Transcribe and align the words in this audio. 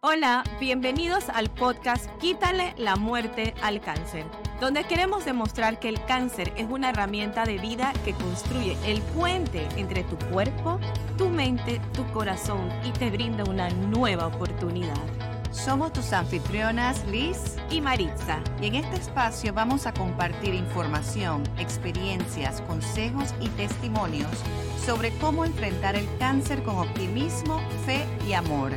Hola, 0.00 0.44
bienvenidos 0.60 1.28
al 1.28 1.50
podcast 1.50 2.08
Quítale 2.20 2.72
la 2.78 2.94
muerte 2.94 3.52
al 3.62 3.80
cáncer, 3.80 4.24
donde 4.60 4.84
queremos 4.84 5.24
demostrar 5.24 5.80
que 5.80 5.88
el 5.88 6.00
cáncer 6.04 6.52
es 6.56 6.68
una 6.70 6.90
herramienta 6.90 7.44
de 7.44 7.58
vida 7.58 7.92
que 8.04 8.12
construye 8.12 8.76
el 8.86 9.02
puente 9.02 9.66
entre 9.76 10.04
tu 10.04 10.16
cuerpo, 10.30 10.78
tu 11.16 11.28
mente, 11.28 11.80
tu 11.94 12.06
corazón 12.12 12.70
y 12.84 12.92
te 12.92 13.10
brinda 13.10 13.42
una 13.42 13.70
nueva 13.70 14.28
oportunidad. 14.28 14.94
Somos 15.50 15.92
tus 15.92 16.12
anfitrionas 16.12 17.04
Liz 17.06 17.56
y 17.68 17.80
Maritza. 17.80 18.38
Y 18.62 18.66
en 18.66 18.76
este 18.76 18.98
espacio 18.98 19.52
vamos 19.52 19.84
a 19.86 19.92
compartir 19.92 20.54
información, 20.54 21.42
experiencias, 21.58 22.60
consejos 22.60 23.34
y 23.40 23.48
testimonios 23.48 24.30
sobre 24.86 25.10
cómo 25.18 25.44
enfrentar 25.44 25.96
el 25.96 26.06
cáncer 26.20 26.62
con 26.62 26.76
optimismo, 26.76 27.60
fe 27.84 28.06
y 28.28 28.34
amor. 28.34 28.70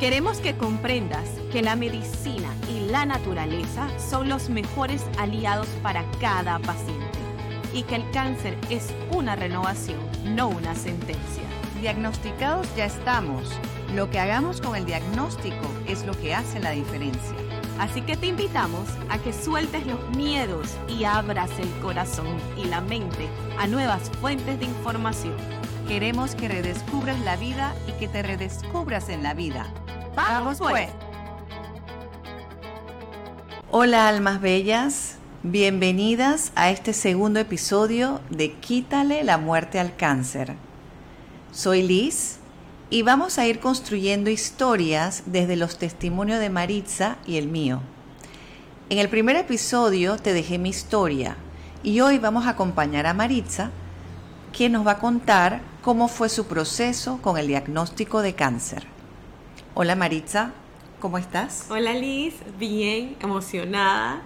Queremos 0.00 0.40
que 0.40 0.54
comprendas 0.54 1.26
que 1.50 1.62
la 1.62 1.74
medicina 1.74 2.52
y 2.68 2.90
la 2.90 3.06
naturaleza 3.06 3.88
son 3.98 4.28
los 4.28 4.50
mejores 4.50 5.02
aliados 5.18 5.68
para 5.82 6.04
cada 6.20 6.58
paciente 6.58 7.18
y 7.72 7.82
que 7.82 7.94
el 7.96 8.10
cáncer 8.10 8.58
es 8.68 8.92
una 9.10 9.36
renovación, 9.36 9.98
no 10.22 10.48
una 10.48 10.74
sentencia. 10.74 11.44
Diagnosticados 11.80 12.68
ya 12.76 12.84
estamos. 12.84 13.50
Lo 13.94 14.10
que 14.10 14.18
hagamos 14.18 14.60
con 14.60 14.76
el 14.76 14.84
diagnóstico 14.84 15.66
es 15.86 16.04
lo 16.04 16.12
que 16.12 16.34
hace 16.34 16.60
la 16.60 16.72
diferencia. 16.72 17.34
Así 17.78 18.02
que 18.02 18.18
te 18.18 18.26
invitamos 18.26 18.90
a 19.08 19.16
que 19.16 19.32
sueltes 19.32 19.86
los 19.86 20.10
miedos 20.14 20.76
y 20.88 21.04
abras 21.04 21.50
el 21.58 21.70
corazón 21.80 22.36
y 22.58 22.64
la 22.64 22.82
mente 22.82 23.28
a 23.58 23.66
nuevas 23.66 24.10
fuentes 24.20 24.58
de 24.58 24.66
información. 24.66 25.34
Queremos 25.88 26.34
que 26.34 26.48
redescubras 26.48 27.18
la 27.20 27.36
vida 27.36 27.74
y 27.88 27.92
que 27.92 28.08
te 28.08 28.22
redescubras 28.22 29.08
en 29.08 29.22
la 29.22 29.32
vida. 29.32 29.72
Vamos 30.16 30.58
pues. 30.58 30.88
Hola 33.70 34.08
almas 34.08 34.40
bellas, 34.40 35.16
bienvenidas 35.42 36.52
a 36.54 36.70
este 36.70 36.94
segundo 36.94 37.38
episodio 37.38 38.22
de 38.30 38.54
Quítale 38.54 39.24
la 39.24 39.36
muerte 39.36 39.78
al 39.78 39.94
cáncer. 39.94 40.54
Soy 41.52 41.82
Liz 41.82 42.38
y 42.88 43.02
vamos 43.02 43.38
a 43.38 43.46
ir 43.46 43.60
construyendo 43.60 44.30
historias 44.30 45.22
desde 45.26 45.54
los 45.54 45.76
testimonios 45.76 46.40
de 46.40 46.48
Maritza 46.48 47.18
y 47.26 47.36
el 47.36 47.48
mío. 47.48 47.82
En 48.88 48.96
el 48.96 49.10
primer 49.10 49.36
episodio 49.36 50.16
te 50.16 50.32
dejé 50.32 50.56
mi 50.56 50.70
historia 50.70 51.36
y 51.82 52.00
hoy 52.00 52.16
vamos 52.18 52.46
a 52.46 52.50
acompañar 52.50 53.06
a 53.06 53.12
Maritza, 53.12 53.70
quien 54.56 54.72
nos 54.72 54.86
va 54.86 54.92
a 54.92 54.98
contar 54.98 55.60
cómo 55.82 56.08
fue 56.08 56.30
su 56.30 56.46
proceso 56.46 57.20
con 57.20 57.36
el 57.36 57.48
diagnóstico 57.48 58.22
de 58.22 58.34
cáncer. 58.34 58.95
Hola 59.78 59.94
Maritza, 59.94 60.52
¿cómo 61.00 61.18
estás? 61.18 61.66
Hola 61.68 61.92
Liz, 61.92 62.32
bien, 62.58 63.14
emocionada, 63.20 64.22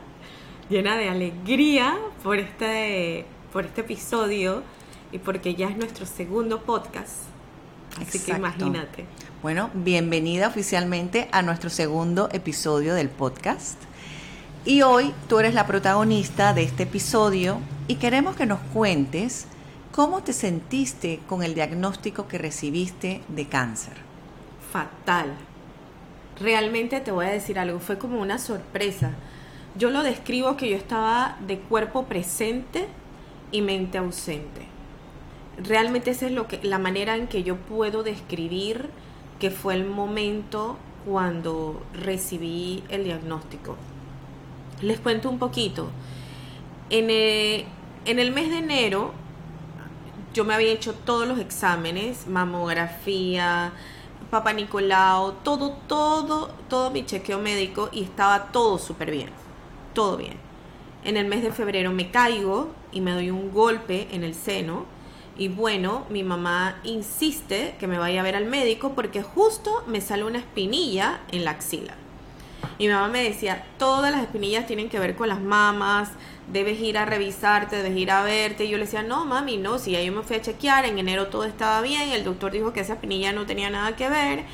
llena 0.69 0.97
de 0.97 1.09
alegría 1.09 1.99
por 2.23 2.39
este, 2.39 3.27
por 3.53 3.65
este 3.65 3.81
episodio 3.81 4.63
y 5.11 5.19
porque 5.19 5.57
ya 5.57 5.67
es 5.67 5.77
nuestro 5.77 6.07
segundo 6.07 6.63
podcast. 6.63 7.23
Así 8.01 8.21
que 8.21 8.31
imagínate. 8.31 9.07
Bueno, 9.43 9.71
bienvenida 9.75 10.47
oficialmente 10.47 11.29
a 11.33 11.43
nuestro 11.43 11.69
segundo 11.69 12.29
episodio 12.31 12.95
del 12.95 13.09
podcast. 13.09 13.77
Y 14.65 14.83
hoy 14.83 15.13
tú 15.29 15.41
eres 15.41 15.55
la 15.55 15.67
protagonista 15.67 16.55
de 16.55 16.63
este 16.63 16.85
episodio 16.85 17.59
y 17.89 17.97
queremos 17.97 18.37
que 18.37 18.47
nos 18.47 18.61
cuentes 18.73 19.47
cómo 19.91 20.23
te 20.23 20.33
sentiste 20.33 21.19
con 21.29 21.43
el 21.43 21.57
diagnóstico 21.57 22.29
que 22.29 22.39
recibiste 22.39 23.23
de 23.27 23.49
cáncer 23.49 24.10
fatal. 24.73 25.35
Realmente 26.39 27.01
te 27.01 27.13
voy 27.13 27.27
a 27.27 27.31
decir 27.31 27.59
algo, 27.59 27.81
fue 27.81 27.99
como 27.99 28.21
una 28.21 28.39
sorpresa. 28.39 29.13
Yo 29.77 29.91
lo 29.91 30.03
describo 30.03 30.57
que 30.57 30.71
yo 30.71 30.77
estaba 30.77 31.37
de 31.47 31.59
cuerpo 31.59 32.05
presente 32.05 32.89
y 33.53 33.63
mente 33.63 33.99
ausente. 33.99 34.67
Realmente 35.59 36.11
esa 36.11 36.27
es 36.27 36.33
lo 36.33 36.49
que, 36.49 36.61
la 36.63 36.79
manera 36.79 37.17
en 37.17 37.27
que 37.27 37.43
yo 37.43 37.57
puedo 37.57 38.03
describir 38.03 38.89
que 39.39 39.51
fue 39.51 39.75
el 39.75 39.85
momento 39.85 40.77
cuando 41.07 41.83
recibí 41.95 42.83
el 42.89 43.05
diagnóstico. 43.05 43.77
Les 44.83 44.99
cuento 45.01 45.29
un 45.29 45.39
poquito. 45.39 45.91
En 46.89 47.11
el, 47.11 47.65
en 48.07 48.19
el 48.19 48.33
mes 48.33 48.51
de 48.51 48.59
enero 48.59 49.13
yo 50.33 50.45
me 50.45 50.55
había 50.55 50.73
hecho 50.73 50.95
todos 50.95 51.27
los 51.27 51.39
exámenes, 51.39 52.27
mamografía, 52.27 53.73
Papa 54.31 54.53
Nicolau, 54.53 55.33
todo, 55.43 55.73
todo, 55.89 56.51
todo 56.69 56.93
mi 56.93 57.05
chequeo 57.05 57.41
médico 57.41 57.89
y 57.91 58.05
estaba 58.05 58.53
todo 58.53 58.79
súper 58.79 59.11
bien, 59.11 59.31
todo 59.93 60.17
bien. 60.17 60.35
En 61.03 61.17
el 61.17 61.27
mes 61.27 61.43
de 61.43 61.51
febrero 61.51 61.91
me 61.91 62.13
caigo 62.13 62.69
y 62.93 63.01
me 63.01 63.11
doy 63.11 63.31
un 63.31 63.53
golpe 63.53 64.07
en 64.13 64.23
el 64.23 64.37
seno 64.37 64.85
y 65.37 65.49
bueno, 65.49 66.05
mi 66.11 66.23
mamá 66.23 66.81
insiste 66.85 67.75
que 67.81 67.89
me 67.89 67.99
vaya 67.99 68.21
a 68.21 68.23
ver 68.23 68.37
al 68.37 68.47
médico 68.47 68.93
porque 68.95 69.23
justo 69.23 69.83
me 69.89 70.01
sale 70.01 70.23
una 70.23 70.39
espinilla 70.39 71.23
en 71.33 71.45
la 71.45 71.53
axila. 71.53 71.95
Y 72.79 72.87
mi 72.87 72.93
mamá 72.93 73.09
me 73.09 73.23
decía, 73.23 73.65
todas 73.79 74.11
las 74.11 74.23
espinillas 74.23 74.67
tienen 74.67 74.89
que 74.89 74.99
ver 74.99 75.15
con 75.17 75.29
las 75.29 75.41
mamas, 75.41 76.11
debes 76.53 76.81
ir 76.81 76.99
a 76.99 77.05
revisarte, 77.05 77.77
debes 77.77 77.97
ir 77.97 78.11
a 78.11 78.23
verte. 78.23 78.65
Y 78.65 78.71
yo 78.71 78.79
le 78.79 78.85
decía, 78.85 79.03
no, 79.03 79.25
mami, 79.25 79.57
no, 79.57 79.79
si 79.79 79.93
ya 79.93 80.11
me 80.11 80.23
fui 80.23 80.37
a 80.37 80.43
chequear, 80.43 80.85
en 80.85 80.99
enero 80.99 81.29
todo 81.29 81.45
estaba 81.45 81.81
bien, 81.83 82.11
el 82.11 82.25
doctor 82.25 82.53
dijo 82.53 82.73
que 82.73 82.81
esa 82.81 82.95
espinilla 82.95 83.33
no 83.33 83.47
tenía 83.47 83.71
nada 83.71 83.97
que 83.97 84.09
ver. 84.09 84.45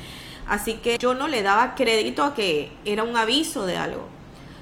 Así 0.47 0.75
que 0.75 0.97
yo 0.97 1.13
no 1.13 1.27
le 1.27 1.43
daba 1.43 1.75
crédito 1.75 2.23
a 2.23 2.33
que 2.33 2.71
era 2.85 3.03
un 3.03 3.17
aviso 3.17 3.65
de 3.65 3.77
algo. 3.77 4.07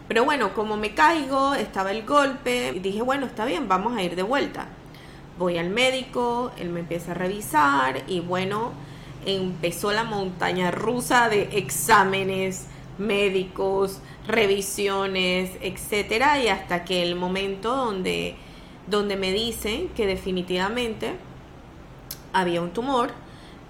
Pero 0.07 0.23
bueno, 0.23 0.53
como 0.53 0.77
me 0.77 0.93
caigo, 0.93 1.55
estaba 1.55 1.91
el 1.91 2.05
golpe, 2.05 2.73
dije, 2.73 3.01
bueno, 3.01 3.25
está 3.25 3.45
bien, 3.45 3.67
vamos 3.67 3.97
a 3.97 4.03
ir 4.03 4.15
de 4.15 4.23
vuelta. 4.23 4.67
Voy 5.37 5.57
al 5.57 5.69
médico, 5.69 6.51
él 6.57 6.69
me 6.69 6.81
empieza 6.81 7.11
a 7.11 7.15
revisar 7.15 8.03
y 8.07 8.19
bueno, 8.19 8.71
empezó 9.25 9.91
la 9.91 10.03
montaña 10.03 10.71
rusa 10.71 11.27
de 11.29 11.49
exámenes, 11.57 12.67
médicos, 12.97 13.99
revisiones, 14.27 15.51
etcétera, 15.61 16.41
y 16.41 16.47
hasta 16.47 16.85
que 16.85 17.03
el 17.03 17.15
momento 17.15 17.75
donde, 17.75 18.35
donde 18.87 19.15
me 19.15 19.31
dicen 19.31 19.89
que 19.89 20.05
definitivamente 20.05 21.15
había 22.33 22.61
un 22.61 22.71
tumor 22.71 23.11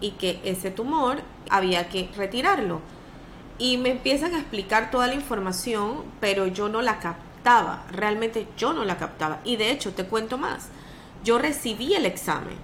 y 0.02 0.12
que 0.12 0.40
ese 0.44 0.72
tumor 0.72 1.19
había 1.50 1.90
que 1.90 2.09
retirarlo. 2.16 2.81
Y 3.58 3.78
me 3.78 3.91
empiezan 3.91 4.34
a 4.35 4.40
explicar 4.40 4.91
toda 4.91 5.08
la 5.08 5.14
información, 5.14 6.03
pero 6.19 6.47
yo 6.47 6.68
no 6.68 6.81
la 6.81 7.00
captaba, 7.00 7.85
realmente 7.91 8.47
yo 8.58 8.74
no 8.74 8.84
la 8.84 8.97
captaba. 8.97 9.40
Y 9.46 9.56
de 9.56 9.72
hecho, 9.72 9.94
te 9.94 10.06
cuento 10.06 10.38
más, 10.38 10.68
yo 11.24 11.38
recibí 11.38 11.94
el 11.94 12.06
examen, 12.06 12.58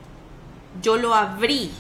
yo 0.82 0.98
lo 0.98 1.16
abrí, 1.16 1.72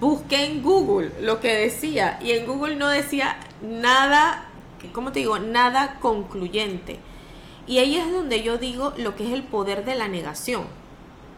busqué 0.00 0.44
en 0.44 0.62
Google 0.62 1.10
lo 1.20 1.40
que 1.40 1.54
decía 1.54 2.18
y 2.22 2.32
en 2.32 2.46
Google 2.46 2.76
no 2.76 2.88
decía 2.88 3.36
nada, 3.66 4.48
¿cómo 4.92 5.12
te 5.12 5.20
digo? 5.20 5.38
Nada 5.38 5.98
concluyente. 6.00 6.98
Y 7.66 7.78
ahí 7.78 7.96
es 7.96 8.12
donde 8.12 8.42
yo 8.42 8.58
digo 8.58 8.92
lo 8.96 9.16
que 9.16 9.26
es 9.26 9.32
el 9.32 9.42
poder 9.42 9.84
de 9.84 9.96
la 9.96 10.08
negación. 10.08 10.64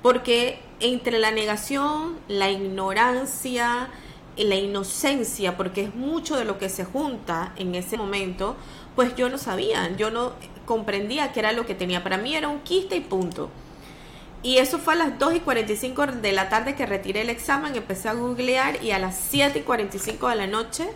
Porque 0.03 0.61
entre 0.81 1.19
la 1.19 1.31
negación, 1.31 2.19
la 2.28 2.50
ignorancia, 2.50 3.88
la 4.37 4.55
inocencia, 4.55 5.56
porque 5.56 5.83
es 5.84 5.94
mucho 5.94 6.37
de 6.37 6.44
lo 6.44 6.59
que 6.59 6.69
se 6.69 6.84
junta 6.84 7.53
en 7.56 7.75
ese 7.75 7.97
momento, 7.97 8.56
pues 8.94 9.17
yo 9.17 9.28
no 9.28 9.38
sabía, 9.38 9.97
yo 9.97 10.11
no 10.11 10.33
comprendía 10.67 11.33
qué 11.33 11.41
era 11.41 11.53
lo 11.53 11.67
que 11.67 11.75
tenía. 11.75 12.05
Para 12.05 12.19
mí 12.19 12.34
era 12.34 12.49
un 12.49 12.61
quiste 12.61 12.97
y 12.97 13.00
punto. 13.00 13.50
Y 14.43 14.59
eso 14.59 14.78
fue 14.78 14.94
a 14.94 14.97
las 14.97 15.19
2 15.19 15.37
y 15.37 15.41
45 15.41 16.06
de 16.06 16.33
la 16.33 16.49
tarde 16.49 16.77
que 16.77 16.87
retiré 16.87 17.22
el 17.22 17.31
examen, 17.31 17.75
empecé 17.75 18.09
a 18.09 18.12
googlear 18.12 18.83
y 18.84 18.93
a 18.93 19.00
las 19.00 19.19
7 19.31 19.59
y 19.59 19.62
45 19.62 20.28
de 20.28 20.37
la 20.37 20.47
noche 20.47 20.88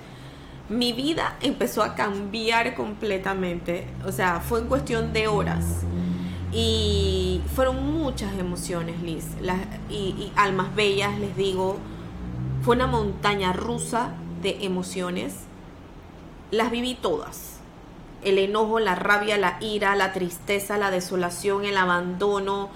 mi 0.72 0.92
vida 0.92 1.36
empezó 1.42 1.82
a 1.82 1.94
cambiar 1.94 2.74
completamente. 2.74 3.86
O 4.06 4.12
sea, 4.12 4.40
fue 4.40 4.60
en 4.60 4.66
cuestión 4.66 5.12
de 5.12 5.28
horas. 5.28 5.64
Y 6.52 7.40
fueron 7.54 7.92
muchas 7.92 8.38
emociones, 8.38 9.00
Liz. 9.02 9.26
y, 9.88 9.94
y 9.94 10.32
almas 10.36 10.74
bellas, 10.74 11.18
les 11.18 11.36
digo. 11.36 11.78
Fue 12.62 12.76
una 12.76 12.86
montaña 12.86 13.52
rusa 13.52 14.14
de 14.42 14.64
emociones. 14.64 15.34
Las 16.50 16.70
viví 16.70 16.94
todas. 16.94 17.58
El 18.22 18.38
enojo, 18.38 18.78
la 18.78 18.94
rabia, 18.94 19.36
la 19.36 19.58
ira, 19.60 19.96
la 19.96 20.12
tristeza, 20.12 20.78
la 20.78 20.90
desolación, 20.90 21.64
el 21.64 21.76
abandono. 21.76 22.70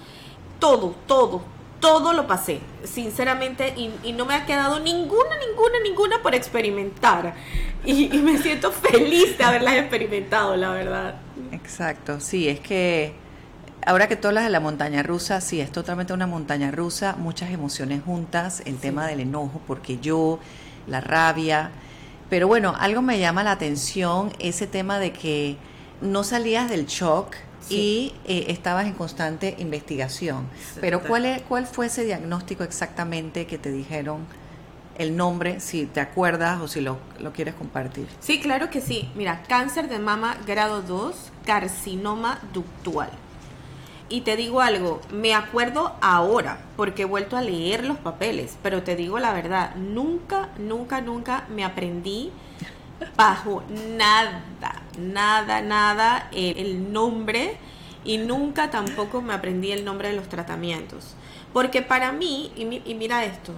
Todo, 0.59 0.95
todo, 1.07 1.41
todo 1.79 2.13
lo 2.13 2.27
pasé, 2.27 2.59
sinceramente, 2.83 3.73
y, 3.75 4.11
no 4.13 4.25
me 4.25 4.35
ha 4.35 4.45
quedado 4.45 4.79
ninguna, 4.79 5.37
ninguna, 5.47 5.79
ninguna 5.83 6.21
por 6.21 6.35
experimentar. 6.35 7.35
Y, 7.85 8.09
me 8.17 8.37
siento 8.37 8.71
feliz 8.71 9.37
de 9.37 9.43
haberlas 9.43 9.75
experimentado, 9.75 10.55
la 10.55 10.71
verdad. 10.71 11.15
Exacto, 11.51 12.19
sí, 12.19 12.49
es 12.49 12.59
que 12.59 13.13
ahora 13.85 14.07
que 14.07 14.15
tú 14.15 14.27
hablas 14.27 14.43
de 14.43 14.49
la 14.49 14.59
montaña 14.59 15.03
rusa, 15.03 15.39
sí, 15.39 15.61
es 15.61 15.71
totalmente 15.71 16.13
una 16.13 16.27
montaña 16.27 16.71
rusa, 16.71 17.15
muchas 17.17 17.51
emociones 17.51 18.01
juntas, 18.03 18.61
el 18.65 18.77
tema 18.77 19.07
del 19.07 19.21
enojo, 19.21 19.61
porque 19.65 19.97
yo, 19.99 20.39
la 20.87 21.01
rabia, 21.01 21.71
Pero 22.29 22.47
bueno, 22.47 22.75
algo 22.77 23.01
me 23.01 23.19
llama 23.19 23.43
la 23.43 23.51
atención, 23.51 24.33
ese 24.39 24.67
tema 24.67 24.99
de 24.99 25.13
que 25.13 25.55
no 26.01 26.25
salías 26.25 26.69
del 26.69 26.85
shock 26.85 27.35
y 27.69 28.13
eh, 28.25 28.45
estabas 28.49 28.85
en 28.85 28.93
constante 28.93 29.55
investigación. 29.59 30.47
Pero 30.79 31.01
¿cuál, 31.01 31.25
es, 31.25 31.41
¿cuál 31.43 31.65
fue 31.65 31.87
ese 31.87 32.03
diagnóstico 32.03 32.63
exactamente 32.63 33.45
que 33.47 33.57
te 33.57 33.71
dijeron? 33.71 34.25
el 34.97 35.15
nombre, 35.15 35.59
si 35.59 35.85
te 35.85 35.99
acuerdas 35.99 36.59
o 36.59 36.67
si 36.67 36.81
lo, 36.81 36.97
lo, 37.19 37.31
quieres 37.31 37.53
compartir. 37.53 38.07
Sí, 38.19 38.39
claro 38.39 38.71
que 38.71 38.81
sí. 38.81 39.11
Mira, 39.13 39.43
cáncer 39.47 39.89
de 39.89 39.99
mama 39.99 40.37
grado 40.47 40.81
2, 40.81 41.15
carcinoma 41.45 42.39
ductual. 42.51 43.11
Y 44.09 44.21
te 44.21 44.37
digo 44.37 44.61
algo, 44.61 45.01
me 45.11 45.35
acuerdo 45.35 45.93
ahora, 46.01 46.59
porque 46.77 47.01
he 47.03 47.05
vuelto 47.05 47.35
a 47.35 47.41
leer 47.41 47.83
los 47.83 47.97
papeles, 47.97 48.57
pero 48.63 48.81
te 48.81 48.95
digo 48.95 49.19
la 49.19 49.33
verdad, 49.33 49.75
nunca, 49.75 50.49
nunca, 50.57 51.01
nunca 51.01 51.45
me 51.53 51.65
aprendí 51.65 52.31
bajo 53.17 53.63
nada, 53.97 54.43
nada, 54.97 55.61
nada 55.61 56.29
el 56.31 56.91
nombre 56.91 57.57
y 58.03 58.17
nunca 58.17 58.69
tampoco 58.69 59.21
me 59.21 59.33
aprendí 59.33 59.71
el 59.71 59.85
nombre 59.85 60.09
de 60.09 60.15
los 60.15 60.29
tratamientos. 60.29 61.15
Porque 61.53 61.81
para 61.81 62.11
mí, 62.11 62.51
y, 62.55 62.93
mira 62.95 63.25
esto, 63.25 63.51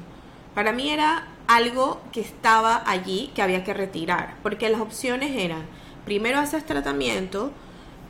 para 0.55 0.71
mí 0.71 0.89
era 0.89 1.27
algo 1.47 2.01
que 2.11 2.21
estaba 2.21 2.83
allí 2.85 3.31
que 3.35 3.41
había 3.41 3.63
que 3.63 3.73
retirar, 3.73 4.35
porque 4.41 4.69
las 4.69 4.81
opciones 4.81 5.31
eran, 5.35 5.65
primero 6.05 6.39
haces 6.39 6.65
tratamiento 6.65 7.51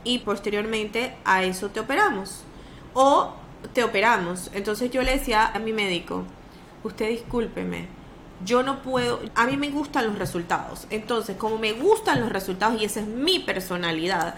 y 0.04 0.20
posteriormente 0.20 1.14
a 1.24 1.44
eso 1.44 1.70
te 1.70 1.80
operamos. 1.80 2.44
O 2.94 3.34
te 3.72 3.84
operamos. 3.84 4.50
Entonces 4.54 4.90
yo 4.90 5.02
le 5.02 5.12
decía 5.12 5.46
a 5.46 5.58
mi 5.58 5.72
médico, 5.72 6.24
usted 6.82 7.10
discúlpeme, 7.10 7.88
yo 8.44 8.62
no 8.62 8.82
puedo, 8.82 9.20
a 9.34 9.46
mí 9.46 9.56
me 9.56 9.70
gustan 9.70 10.06
los 10.06 10.18
resultados. 10.18 10.86
Entonces, 10.90 11.36
como 11.36 11.58
me 11.58 11.72
gustan 11.72 12.20
los 12.20 12.30
resultados 12.30 12.80
y 12.80 12.84
esa 12.84 13.00
es 13.00 13.06
mi 13.06 13.38
personalidad, 13.38 14.34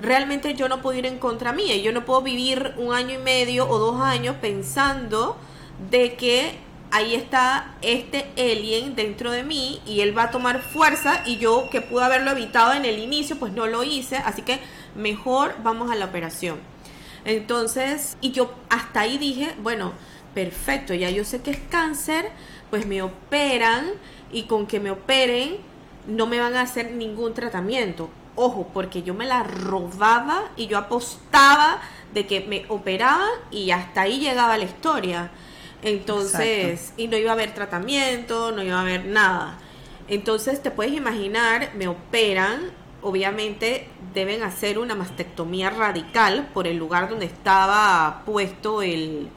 realmente 0.00 0.54
yo 0.54 0.68
no 0.68 0.82
puedo 0.82 0.98
ir 0.98 1.06
en 1.06 1.18
contra 1.18 1.52
mía. 1.52 1.76
Yo 1.76 1.92
no 1.92 2.04
puedo 2.04 2.22
vivir 2.22 2.74
un 2.76 2.94
año 2.94 3.14
y 3.14 3.22
medio 3.22 3.68
o 3.68 3.78
dos 3.78 4.00
años 4.00 4.36
pensando 4.40 5.36
de 5.90 6.14
que 6.14 6.58
ahí 6.90 7.14
está 7.14 7.74
este 7.82 8.30
alien 8.36 8.94
dentro 8.94 9.30
de 9.30 9.42
mí 9.42 9.80
y 9.86 10.00
él 10.00 10.16
va 10.16 10.24
a 10.24 10.30
tomar 10.30 10.62
fuerza 10.62 11.22
y 11.26 11.36
yo 11.36 11.68
que 11.70 11.80
pude 11.80 12.04
haberlo 12.04 12.30
evitado 12.30 12.72
en 12.74 12.84
el 12.84 12.98
inicio, 12.98 13.38
pues 13.38 13.52
no 13.52 13.66
lo 13.66 13.82
hice. 13.84 14.16
Así 14.16 14.42
que 14.42 14.60
mejor 14.94 15.54
vamos 15.62 15.90
a 15.90 15.94
la 15.94 16.06
operación. 16.06 16.58
Entonces, 17.24 18.16
y 18.20 18.30
yo 18.30 18.54
hasta 18.70 19.00
ahí 19.00 19.18
dije, 19.18 19.54
bueno, 19.60 19.92
perfecto, 20.32 20.94
ya 20.94 21.10
yo 21.10 21.24
sé 21.24 21.42
que 21.42 21.50
es 21.50 21.58
cáncer 21.70 22.30
pues 22.76 22.86
me 22.86 23.00
operan 23.00 23.86
y 24.30 24.42
con 24.42 24.66
que 24.66 24.80
me 24.80 24.90
operen 24.90 25.56
no 26.06 26.26
me 26.26 26.38
van 26.38 26.56
a 26.56 26.60
hacer 26.60 26.90
ningún 26.90 27.32
tratamiento. 27.32 28.10
Ojo, 28.34 28.68
porque 28.74 29.02
yo 29.02 29.14
me 29.14 29.24
la 29.24 29.44
robaba 29.44 30.50
y 30.58 30.66
yo 30.66 30.76
apostaba 30.76 31.80
de 32.12 32.26
que 32.26 32.42
me 32.42 32.66
operaban 32.68 33.30
y 33.50 33.70
hasta 33.70 34.02
ahí 34.02 34.20
llegaba 34.20 34.58
la 34.58 34.64
historia. 34.64 35.30
Entonces, 35.80 36.92
y 36.98 37.08
no 37.08 37.16
iba 37.16 37.30
a 37.30 37.32
haber 37.32 37.54
tratamiento, 37.54 38.52
no 38.52 38.62
iba 38.62 38.76
a 38.76 38.82
haber 38.82 39.06
nada. 39.06 39.56
Entonces, 40.06 40.62
te 40.62 40.70
puedes 40.70 40.92
imaginar, 40.92 41.70
me 41.76 41.88
operan, 41.88 42.72
obviamente 43.00 43.88
deben 44.12 44.42
hacer 44.42 44.78
una 44.78 44.94
mastectomía 44.94 45.70
radical 45.70 46.50
por 46.52 46.66
el 46.66 46.76
lugar 46.76 47.08
donde 47.08 47.24
estaba 47.24 48.22
puesto 48.26 48.82
el 48.82 49.30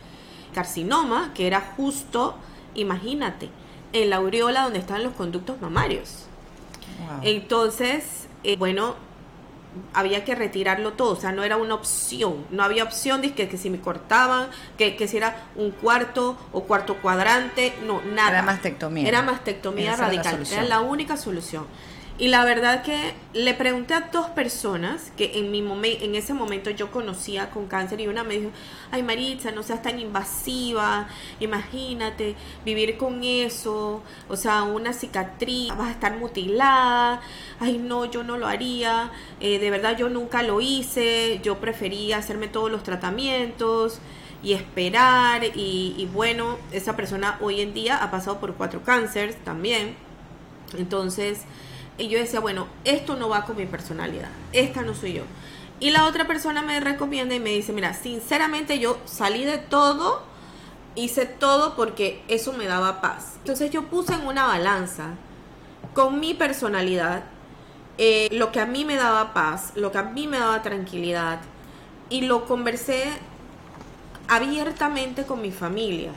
carcinoma, 0.53 1.31
que 1.33 1.47
era 1.47 1.62
justo 1.77 2.36
imagínate, 2.80 3.50
en 3.94 4.10
la 4.10 4.18
aureola 4.18 4.64
donde 4.64 4.80
están 4.80 5.04
los 5.04 5.14
conductos 5.14 5.60
mamarios. 5.62 6.26
Entonces, 7.24 8.28
eh, 8.44 8.56
bueno, 8.58 8.96
había 9.94 10.26
que 10.26 10.36
retirarlo 10.36 10.94
todo, 10.94 11.14
o 11.14 11.16
sea, 11.16 11.31
no 11.31 11.44
era 11.44 11.58
una 11.58 11.76
opción, 11.76 12.46
no 12.52 12.64
había 12.64 12.84
opción 12.84 13.22
de 13.22 13.34
que, 13.34 13.48
que 13.48 13.58
si 13.58 13.70
me 13.70 13.80
cortaban, 13.80 14.50
que, 14.78 14.96
que, 14.96 15.08
si 15.08 15.18
era 15.18 15.48
un 15.56 15.72
cuarto 15.72 16.38
o 16.52 16.64
cuarto 16.64 16.98
cuadrante, 16.98 17.74
no, 17.86 18.02
nada. 18.02 18.30
Era 18.30 18.42
mastectomía. 18.42 19.08
Era 19.08 19.22
mastectomía 19.22 19.96
radical, 19.96 20.44
era 20.52 20.64
la 20.64 20.82
única 20.82 21.18
solución. 21.18 21.66
Y 22.19 22.27
la 22.27 22.44
verdad 22.44 22.83
que 22.83 23.13
le 23.31 23.54
pregunté 23.54 23.94
a 23.94 24.10
dos 24.12 24.27
personas 24.31 25.10
que 25.16 25.39
en 25.39 25.51
mi 25.51 25.60
en 26.01 26.16
ese 26.16 26.33
momento 26.33 26.69
yo 26.69 26.92
conocía 26.92 27.50
con 27.50 27.68
cáncer 27.68 28.01
y 28.01 28.07
una 28.07 28.25
me 28.25 28.38
dijo, 28.39 28.51
ay 28.92 29.04
Maritza, 29.04 29.51
no 29.51 29.63
seas 29.63 29.81
tan 29.81 30.01
invasiva, 30.01 31.07
imagínate 31.39 32.36
vivir 32.66 32.98
con 32.98 33.24
eso, 33.24 34.04
o 34.27 34.36
sea, 34.36 34.63
una 34.63 34.92
cicatriz, 34.92 35.69
vas 35.69 35.88
a 35.88 35.92
estar 35.92 36.18
mutilada, 36.18 37.21
ay 37.62 37.77
no, 37.77 38.04
yo 38.04 38.25
no 38.25 38.38
lo 38.38 38.48
haría, 38.48 39.12
eh, 39.39 39.57
de 39.57 39.69
verdad 39.69 39.98
yo 39.98 40.10
nunca 40.10 40.44
lo 40.44 40.60
hice, 40.60 41.39
yo 41.42 41.60
prefería 41.60 42.18
hacerme 42.18 42.50
todos 42.50 42.69
los 42.69 42.83
tratamientos 42.83 44.00
y 44.44 44.54
esperar 44.54 45.45
y, 45.56 45.95
y 45.98 46.06
bueno, 46.13 46.57
esa 46.74 46.98
persona 46.98 47.38
hoy 47.39 47.62
en 47.62 47.74
día 47.74 48.04
ha 48.04 48.12
pasado 48.12 48.42
por 48.42 48.56
cuatro 48.56 48.83
cánceres 48.83 49.38
también, 49.45 49.95
entonces 50.77 51.45
y 52.00 52.07
yo 52.07 52.18
decía, 52.18 52.40
bueno, 52.40 52.68
esto 52.86 53.16
no 53.16 53.30
va 53.30 53.46
con 53.46 53.57
mi 53.57 53.66
personalidad, 53.66 54.30
esta 54.54 54.81
no 54.81 54.96
soy 54.96 55.13
yo. 55.13 55.24
Y 55.80 55.92
la 55.92 56.06
otra 56.06 56.28
persona 56.28 56.62
me 56.62 56.80
recomienda 56.80 57.36
y 57.36 57.40
me 57.40 57.51
dice, 57.51 57.72
mira, 57.74 57.94
sinceramente 57.94 58.80
yo 58.80 58.98
salí 59.06 59.46
de 59.46 59.57
todo, 59.57 60.24
hice 60.96 61.25
todo 61.25 61.75
porque 61.75 62.22
eso 62.28 62.54
me 62.54 62.66
daba 62.66 63.01
paz. 63.01 63.36
Entonces 63.40 63.72
yo 63.72 63.84
puse 63.84 64.13
en 64.13 64.25
una 64.25 64.48
balanza 64.48 65.12
con 65.94 66.19
mi 66.19 66.34
personalidad, 66.34 67.24
eh, 67.98 68.28
lo 68.31 68.51
que 68.51 68.60
a 68.60 68.66
mí 68.66 68.86
me 68.86 68.96
daba 68.96 69.34
paz, 69.34 69.74
lo 69.75 69.92
que 69.92 69.98
a 69.98 70.04
mí 70.04 70.28
me 70.28 70.40
daba 70.40 70.62
tranquilidad, 70.62 71.40
y 72.10 72.22
lo 72.22 72.46
conversé 72.46 73.06
abiertamente 74.28 75.24
con 75.25 75.42
mi 75.42 75.51
familia. 75.51 76.12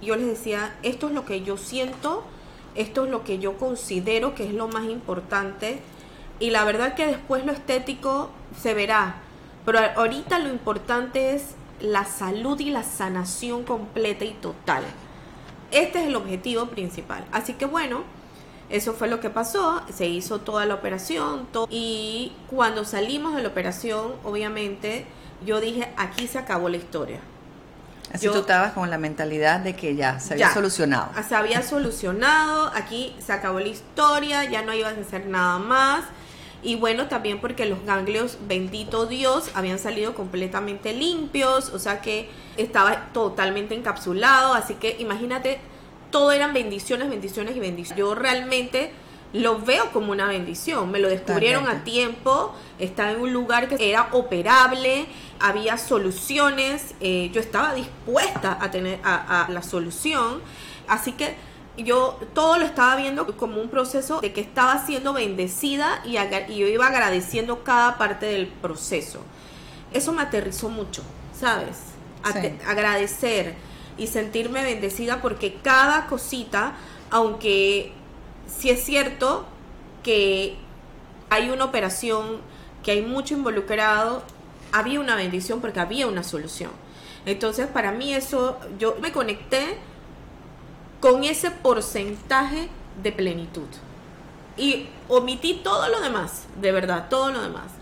Yo 0.00 0.16
les 0.16 0.26
decía, 0.26 0.74
esto 0.82 1.08
es 1.08 1.14
lo 1.14 1.24
que 1.24 1.42
yo 1.42 1.56
siento, 1.56 2.24
esto 2.74 3.04
es 3.04 3.10
lo 3.10 3.24
que 3.24 3.38
yo 3.38 3.56
considero 3.58 4.34
que 4.34 4.46
es 4.46 4.54
lo 4.54 4.68
más 4.68 4.84
importante. 4.84 5.80
Y 6.40 6.50
la 6.50 6.64
verdad 6.64 6.94
que 6.94 7.06
después 7.06 7.44
lo 7.44 7.52
estético 7.52 8.30
se 8.60 8.74
verá. 8.74 9.16
Pero 9.64 9.78
ahorita 9.96 10.38
lo 10.38 10.48
importante 10.48 11.34
es 11.34 11.54
la 11.80 12.04
salud 12.04 12.58
y 12.60 12.70
la 12.70 12.82
sanación 12.82 13.64
completa 13.64 14.24
y 14.24 14.32
total. 14.32 14.84
Este 15.70 16.00
es 16.00 16.06
el 16.08 16.16
objetivo 16.16 16.66
principal. 16.66 17.24
Así 17.32 17.54
que 17.54 17.66
bueno, 17.66 18.02
eso 18.70 18.92
fue 18.94 19.08
lo 19.08 19.20
que 19.20 19.30
pasó. 19.30 19.82
Se 19.92 20.06
hizo 20.06 20.40
toda 20.40 20.66
la 20.66 20.74
operación. 20.74 21.46
y 21.70 22.32
cuando 22.48 22.84
salimos 22.84 23.36
de 23.36 23.42
la 23.42 23.48
operación, 23.48 24.14
obviamente, 24.24 25.06
yo 25.44 25.60
dije, 25.60 25.92
aquí 25.96 26.26
se 26.26 26.38
acabó 26.38 26.68
la 26.68 26.76
historia. 26.76 27.20
Así 28.12 28.26
tú 28.26 28.40
estabas 28.40 28.72
con 28.72 28.90
la 28.90 28.98
mentalidad 28.98 29.60
de 29.60 29.74
que 29.74 29.94
ya 29.94 30.20
se 30.20 30.34
había 30.34 30.52
solucionado. 30.52 31.10
Se 31.26 31.34
había 31.34 31.62
solucionado, 31.62 32.70
aquí 32.74 33.14
se 33.24 33.32
acabó 33.32 33.60
la 33.60 33.68
historia, 33.68 34.44
ya 34.44 34.62
no 34.62 34.74
ibas 34.74 34.96
a 34.96 35.00
hacer 35.00 35.26
nada 35.26 35.58
más. 35.58 36.04
Y 36.62 36.76
bueno, 36.76 37.08
también 37.08 37.40
porque 37.40 37.66
los 37.66 37.84
ganglios, 37.84 38.38
bendito 38.46 39.06
Dios, 39.06 39.50
habían 39.54 39.78
salido 39.78 40.14
completamente 40.14 40.92
limpios, 40.92 41.70
o 41.70 41.78
sea 41.78 42.00
que 42.00 42.30
estaba 42.56 43.08
totalmente 43.12 43.74
encapsulado, 43.74 44.54
así 44.54 44.74
que 44.74 44.96
imagínate, 45.00 45.58
todo 46.10 46.30
eran 46.30 46.52
bendiciones, 46.52 47.08
bendiciones 47.08 47.56
y 47.56 47.60
bendiciones. 47.60 47.98
Yo 47.98 48.14
realmente 48.14 48.92
lo 49.32 49.58
veo 49.60 49.90
como 49.92 50.12
una 50.12 50.26
bendición. 50.26 50.90
Me 50.90 50.98
lo 50.98 51.08
descubrieron 51.08 51.68
a 51.68 51.84
tiempo, 51.84 52.54
estaba 52.78 53.12
en 53.12 53.20
un 53.20 53.32
lugar 53.32 53.68
que 53.68 53.90
era 53.90 54.08
operable, 54.12 55.06
había 55.40 55.78
soluciones, 55.78 56.94
eh, 57.00 57.30
yo 57.32 57.40
estaba 57.40 57.74
dispuesta 57.74 58.58
a 58.60 58.70
tener 58.70 59.00
a, 59.02 59.46
la 59.50 59.62
solución, 59.62 60.40
así 60.86 61.12
que 61.12 61.34
yo 61.78 62.20
todo 62.34 62.58
lo 62.58 62.66
estaba 62.66 62.96
viendo 62.96 63.26
como 63.36 63.60
un 63.60 63.68
proceso 63.68 64.20
de 64.20 64.32
que 64.32 64.42
estaba 64.42 64.84
siendo 64.84 65.14
bendecida 65.14 66.02
y, 66.04 66.18
y 66.18 66.58
yo 66.58 66.66
iba 66.68 66.86
agradeciendo 66.86 67.64
cada 67.64 67.96
parte 67.96 68.26
del 68.26 68.46
proceso. 68.46 69.20
Eso 69.92 70.12
me 70.12 70.22
aterrizó 70.22 70.68
mucho, 70.68 71.02
¿sabes? 71.38 71.78
Agradecer 72.66 73.54
y 73.96 74.06
sentirme 74.06 74.62
bendecida 74.62 75.20
porque 75.20 75.58
cada 75.62 76.06
cosita, 76.06 76.74
aunque 77.10 77.92
si 78.46 78.70
es 78.70 78.84
cierto 78.84 79.44
que 80.02 80.56
hay 81.30 81.50
una 81.50 81.64
operación, 81.64 82.40
que 82.82 82.92
hay 82.92 83.02
mucho 83.02 83.34
involucrado, 83.34 84.22
había 84.72 85.00
una 85.00 85.16
bendición 85.16 85.60
porque 85.60 85.80
había 85.80 86.06
una 86.06 86.22
solución. 86.22 86.70
Entonces, 87.26 87.66
para 87.66 87.92
mí 87.92 88.12
eso, 88.12 88.58
yo 88.78 88.96
me 89.00 89.12
conecté 89.12 89.78
con 91.00 91.24
ese 91.24 91.50
porcentaje 91.50 92.68
de 93.02 93.12
plenitud. 93.12 93.68
Y 94.56 94.88
omití 95.08 95.60
todo 95.62 95.88
lo 95.88 96.00
demás, 96.00 96.44
de 96.60 96.72
verdad, 96.72 97.08
todo 97.08 97.30
lo 97.30 97.42
demás. 97.42 97.72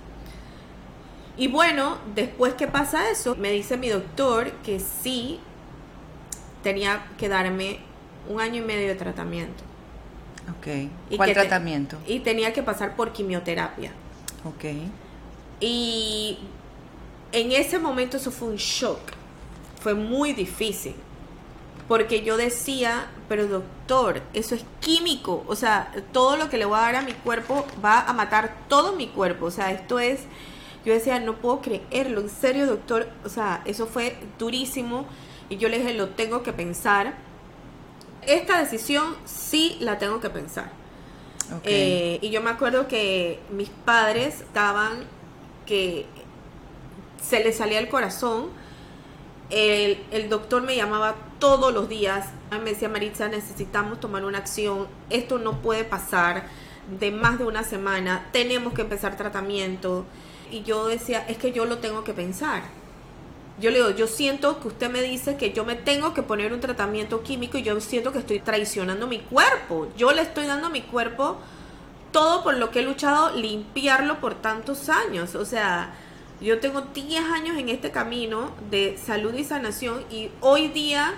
Y 1.37 1.49
bueno, 1.49 1.99
después 2.15 2.55
que 2.55 2.69
pasa 2.69 3.11
eso, 3.11 3.35
me 3.37 3.51
dice 3.51 3.77
mi 3.77 3.89
doctor 3.89 4.51
que 4.65 4.79
sí 4.79 5.41
tenía 6.63 7.07
que 7.17 7.29
darme 7.29 7.81
un 8.29 8.41
año 8.41 8.63
y 8.63 8.67
medio 8.67 8.89
de 8.89 8.95
tratamiento. 8.95 9.70
Ok. 10.59 10.67
Y 11.11 11.17
¿Cuál 11.17 11.29
te- 11.29 11.35
tratamiento? 11.35 11.97
Y 12.07 12.21
tenía 12.21 12.53
que 12.53 12.63
pasar 12.63 12.97
por 12.97 13.13
quimioterapia. 13.13 13.93
Ok. 14.45 14.65
Y 15.61 16.39
en 17.33 17.53
ese 17.53 17.79
momento 17.79 18.17
eso 18.17 18.31
fue 18.31 18.49
un 18.49 18.57
shock. 18.57 18.99
Fue 19.81 19.95
muy 19.95 20.33
difícil. 20.33 20.95
Porque 21.89 22.23
yo 22.23 22.37
decía, 22.37 23.07
pero 23.29 23.47
doctor, 23.49 24.23
eso 24.33 24.55
es 24.55 24.65
químico. 24.81 25.45
O 25.49 25.57
sea, 25.57 25.93
todo 26.13 26.37
lo 26.37 26.49
que 26.49 26.57
le 26.57 26.65
voy 26.65 26.79
a 26.79 26.83
dar 26.83 26.97
a 26.97 27.03
mi 27.03 27.13
cuerpo 27.13 27.67
va 27.85 28.01
a 28.01 28.13
matar 28.13 28.55
todo 28.69 28.93
mi 28.95 29.09
cuerpo. 29.09 29.47
O 29.47 29.51
sea, 29.51 29.73
esto 29.73 29.99
es... 29.99 30.21
Yo 30.85 30.95
decía, 30.95 31.19
no 31.21 31.37
puedo 31.37 31.61
creerlo. 31.61 32.21
En 32.21 32.31
serio, 32.31 32.67
doctor. 32.67 33.09
O 33.25 33.29
sea, 33.29 33.61
eso 33.65 33.87
fue 33.87 34.17
durísimo. 34.39 35.05
Y 35.51 35.57
yo 35.57 35.69
le 35.69 35.79
dije, 35.79 35.95
lo 35.95 36.11
tengo 36.11 36.43
que 36.43 36.53
pensar. 36.53 37.15
Esta 38.27 38.59
decisión 38.61 39.17
sí 39.25 39.77
la 39.81 39.99
tengo 39.99 40.21
que 40.21 40.31
pensar. 40.31 40.71
Eh, 41.65 42.19
y 42.23 42.31
yo 42.31 42.43
me 42.43 42.51
acuerdo 42.51 42.87
que 42.87 43.41
mis 43.51 43.71
padres 43.71 44.41
estaban 44.41 45.05
que 45.67 46.07
se 47.21 47.43
les 47.43 47.57
salía 47.57 47.79
el 47.79 47.89
corazón. 47.89 48.49
El, 49.51 49.99
el 50.13 50.29
doctor 50.29 50.63
me 50.63 50.77
llamaba 50.77 51.17
todos 51.39 51.73
los 51.73 51.89
días. 51.89 52.29
Me 52.51 52.71
decía, 52.71 52.89
Maritza, 52.89 53.29
necesitamos 53.29 53.99
tomar 54.01 54.25
una 54.25 54.39
acción. 54.39 54.87
Esto 55.09 55.39
no 55.39 55.61
puede 55.61 55.85
pasar 55.85 56.45
de 56.99 57.11
más 57.11 57.39
de 57.39 57.45
una 57.45 57.65
semana. 57.65 58.29
Tenemos 58.33 58.73
que 58.73 58.83
empezar 58.83 59.17
tratamiento. 59.17 60.05
Y 60.51 60.63
yo 60.63 60.87
decía, 60.87 61.25
es 61.29 61.39
que 61.39 61.53
yo 61.53 61.65
lo 61.65 61.79
tengo 61.79 62.05
que 62.05 62.13
pensar. 62.13 62.63
Yo 63.61 63.71
le 63.71 63.77
digo, 63.77 63.91
yo 63.91 64.07
siento 64.07 64.59
que 64.61 64.69
usted 64.69 64.91
me 64.91 65.03
dice 65.03 65.37
que 65.37 65.53
yo 65.53 65.65
me 65.67 65.77
tengo 65.77 66.15
que 66.15 66.23
poner 66.23 66.53
un 66.53 66.61
tratamiento 66.61 67.23
químico 67.23 67.59
y 67.59 67.63
yo 67.63 67.79
siento 67.81 68.11
que 68.11 68.19
estoy 68.19 68.41
traicionando 68.41 69.07
mi 69.07 69.19
cuerpo. 69.19 69.89
Yo 69.99 70.13
le 70.13 70.23
estoy 70.23 70.47
dando 70.47 70.69
a 70.69 70.71
mi 70.71 70.81
cuerpo 70.81 71.37
todo 72.11 72.43
por 72.43 72.57
lo 72.57 72.71
que 72.71 72.81
he 72.81 72.83
luchado, 72.83 73.37
limpiarlo 73.37 74.19
por 74.19 74.35
tantos 74.35 74.89
años. 74.89 75.35
O 75.35 75.45
sea, 75.45 75.93
yo 76.41 76.59
tengo 76.59 76.81
10 76.81 77.23
años 77.25 77.59
en 77.59 77.69
este 77.69 77.91
camino 77.91 78.51
de 78.71 78.99
salud 78.99 79.35
y 79.35 79.45
sanación 79.45 80.05
y 80.11 80.31
hoy 80.41 80.69
día 80.69 81.15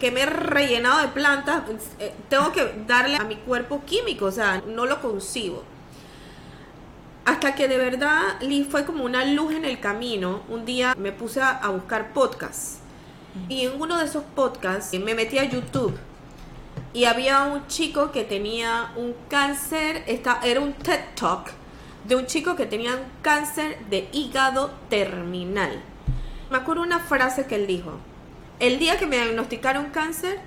que 0.00 0.12
me 0.12 0.22
he 0.22 0.26
rellenado 0.26 1.00
de 1.00 1.08
plantas, 1.08 1.64
eh, 1.98 2.14
tengo 2.28 2.52
que 2.52 2.84
darle 2.86 3.16
a 3.16 3.24
mi 3.24 3.34
cuerpo 3.34 3.82
químico, 3.84 4.26
o 4.26 4.30
sea, 4.30 4.62
no 4.66 4.86
lo 4.86 5.00
consigo. 5.00 5.64
Hasta 7.24 7.54
que 7.54 7.68
de 7.68 7.78
verdad 7.78 8.38
fue 8.70 8.84
como 8.84 9.04
una 9.04 9.24
luz 9.24 9.54
en 9.54 9.64
el 9.64 9.80
camino. 9.80 10.42
Un 10.48 10.64
día 10.64 10.94
me 10.98 11.12
puse 11.12 11.40
a, 11.40 11.50
a 11.50 11.70
buscar 11.70 12.12
podcasts. 12.12 12.80
Y 13.48 13.66
en 13.66 13.80
uno 13.80 13.98
de 13.98 14.04
esos 14.04 14.24
podcasts 14.24 14.98
me 14.98 15.14
metí 15.14 15.38
a 15.38 15.44
YouTube. 15.44 15.96
Y 16.92 17.06
había 17.06 17.44
un 17.44 17.66
chico 17.66 18.12
que 18.12 18.24
tenía 18.24 18.92
un 18.96 19.14
cáncer. 19.28 20.04
Esta, 20.06 20.40
era 20.44 20.60
un 20.60 20.74
TED 20.74 21.00
Talk 21.14 21.50
de 22.04 22.16
un 22.16 22.26
chico 22.26 22.54
que 22.54 22.66
tenía 22.66 22.92
un 22.92 23.04
cáncer 23.22 23.78
de 23.88 24.08
hígado 24.12 24.70
terminal. 24.88 25.80
Me 26.50 26.58
acuerdo 26.58 26.82
una 26.82 27.00
frase 27.00 27.46
que 27.46 27.56
él 27.56 27.66
dijo. 27.66 27.92
El 28.60 28.78
día 28.78 28.98
que 28.98 29.06
me 29.06 29.16
diagnosticaron 29.16 29.86
cáncer, 29.86 30.38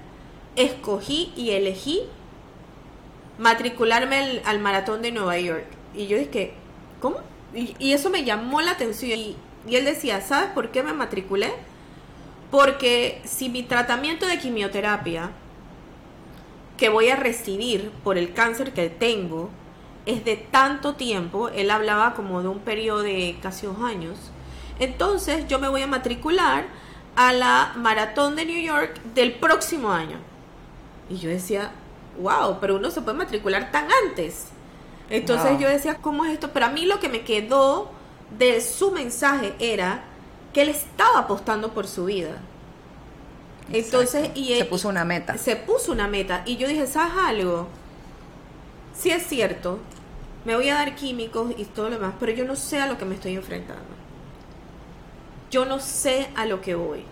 escogí 0.55 1.33
y 1.35 1.51
elegí 1.51 2.03
matricularme 3.39 4.17
al, 4.17 4.41
al 4.45 4.59
maratón 4.59 5.01
de 5.01 5.11
Nueva 5.11 5.37
York. 5.39 5.65
Y 5.93 6.07
yo 6.07 6.17
dije, 6.17 6.53
¿cómo? 7.01 7.17
Y, 7.53 7.93
eso 7.93 8.09
me 8.09 8.23
llamó 8.23 8.61
la 8.61 8.71
atención. 8.71 9.19
Y, 9.19 9.35
y 9.67 9.75
él 9.75 9.85
decía, 9.85 10.21
¿sabes 10.21 10.49
por 10.51 10.71
qué 10.71 10.83
me 10.83 10.93
matriculé? 10.93 11.51
Porque 12.51 13.21
si 13.25 13.49
mi 13.49 13.63
tratamiento 13.63 14.25
de 14.25 14.39
quimioterapia 14.39 15.31
que 16.77 16.89
voy 16.89 17.09
a 17.09 17.15
recibir 17.15 17.91
por 18.03 18.17
el 18.17 18.33
cáncer 18.33 18.73
que 18.73 18.89
tengo 18.89 19.49
es 20.05 20.23
de 20.23 20.37
tanto 20.37 20.95
tiempo, 20.95 21.49
él 21.49 21.69
hablaba 21.69 22.13
como 22.13 22.41
de 22.41 22.47
un 22.47 22.59
periodo 22.59 23.03
de 23.03 23.37
casi 23.41 23.65
dos 23.65 23.81
años, 23.81 24.17
entonces 24.79 25.47
yo 25.47 25.59
me 25.59 25.67
voy 25.67 25.81
a 25.81 25.87
matricular 25.87 26.65
a 27.15 27.33
la 27.33 27.73
maratón 27.75 28.35
de 28.35 28.45
New 28.45 28.61
York 28.61 29.01
del 29.15 29.33
próximo 29.33 29.91
año. 29.91 30.17
Y 31.09 31.17
yo 31.17 31.29
decía, 31.29 31.71
wow, 32.21 32.59
pero 32.61 32.75
uno 32.75 32.91
se 32.91 33.01
puede 33.01 33.17
matricular 33.17 33.71
tan 33.71 33.87
antes. 34.05 34.49
Entonces 35.09 35.51
Wow. 35.51 35.59
yo 35.59 35.69
decía, 35.69 35.95
¿cómo 35.95 36.25
es 36.25 36.33
esto? 36.33 36.51
Pero 36.53 36.65
a 36.65 36.69
mí 36.69 36.85
lo 36.85 36.99
que 36.99 37.09
me 37.09 37.21
quedó 37.21 37.89
de 38.37 38.59
su 38.61 38.91
mensaje 38.91 39.53
era 39.59 40.03
que 40.53 40.61
él 40.63 40.69
estaba 40.69 41.19
apostando 41.19 41.73
por 41.73 41.87
su 41.87 42.05
vida. 42.05 42.37
Entonces, 43.71 44.29
y 44.33 44.47
se 44.47 44.59
él- 44.59 44.67
puso 44.67 44.89
una 44.89 45.03
meta. 45.05 45.37
se 45.37 45.55
puso 45.55 45.91
una 45.91 46.07
meta 46.07 46.43
y 46.45 46.57
yo 46.57 46.67
dije, 46.67 46.87
¿sabes 46.87 47.13
algo? 47.17 47.67
Sí 48.97 49.11
es 49.11 49.27
cierto, 49.27 49.79
me 50.45 50.55
voy 50.55 50.69
a 50.69 50.75
dar 50.75 50.95
químicos 50.95 51.53
y 51.57 51.65
todo 51.65 51.89
lo 51.89 51.95
demás, 51.99 52.13
pero 52.19 52.31
yo 52.31 52.45
no 52.45 52.55
sé 52.55 52.79
a 52.79 52.87
lo 52.87 52.97
que 52.97 53.05
me 53.05 53.15
estoy 53.15 53.35
enfrentando. 53.35 53.83
Yo 55.51 55.65
no 55.65 55.79
sé 55.79 56.27
a 56.35 56.45
lo 56.45 56.61
que 56.61 56.75
voy. 56.75 57.03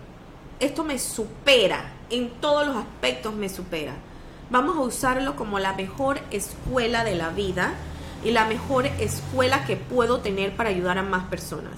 Esto 0.60 0.84
me 0.84 0.98
supera, 0.98 1.92
en 2.10 2.30
todos 2.40 2.66
los 2.66 2.76
aspectos 2.76 3.34
me 3.34 3.48
supera. 3.48 3.92
Vamos 4.48 4.76
a 4.76 4.80
usarlo 4.80 5.34
como 5.34 5.58
la 5.58 5.72
mejor 5.72 6.20
escuela 6.30 7.02
de 7.02 7.16
la 7.16 7.30
vida 7.30 7.74
y 8.24 8.30
la 8.30 8.44
mejor 8.44 8.86
escuela 8.86 9.64
que 9.64 9.76
puedo 9.76 10.20
tener 10.20 10.54
para 10.54 10.70
ayudar 10.70 10.98
a 10.98 11.02
más 11.02 11.24
personas. 11.24 11.74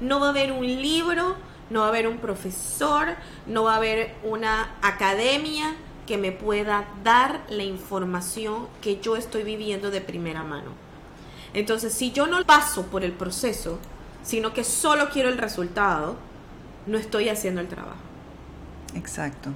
No 0.00 0.20
va 0.20 0.26
a 0.26 0.30
haber 0.30 0.52
un 0.52 0.66
libro, 0.66 1.36
no 1.70 1.80
va 1.80 1.86
a 1.86 1.88
haber 1.88 2.06
un 2.06 2.18
profesor, 2.18 3.16
no 3.46 3.64
va 3.64 3.74
a 3.74 3.76
haber 3.76 4.14
una 4.24 4.74
academia 4.82 5.74
que 6.06 6.18
me 6.18 6.32
pueda 6.32 6.84
dar 7.02 7.40
la 7.48 7.62
información 7.62 8.68
que 8.82 9.00
yo 9.00 9.16
estoy 9.16 9.42
viviendo 9.42 9.90
de 9.90 10.00
primera 10.00 10.42
mano. 10.42 10.72
Entonces, 11.54 11.94
si 11.94 12.12
yo 12.12 12.26
no 12.26 12.44
paso 12.44 12.86
por 12.86 13.04
el 13.04 13.12
proceso, 13.12 13.78
sino 14.22 14.52
que 14.52 14.64
solo 14.64 15.08
quiero 15.10 15.28
el 15.28 15.38
resultado, 15.38 16.16
no 16.86 16.98
estoy 16.98 17.28
haciendo 17.28 17.60
el 17.60 17.68
trabajo. 17.68 17.96
Exacto. 18.94 19.50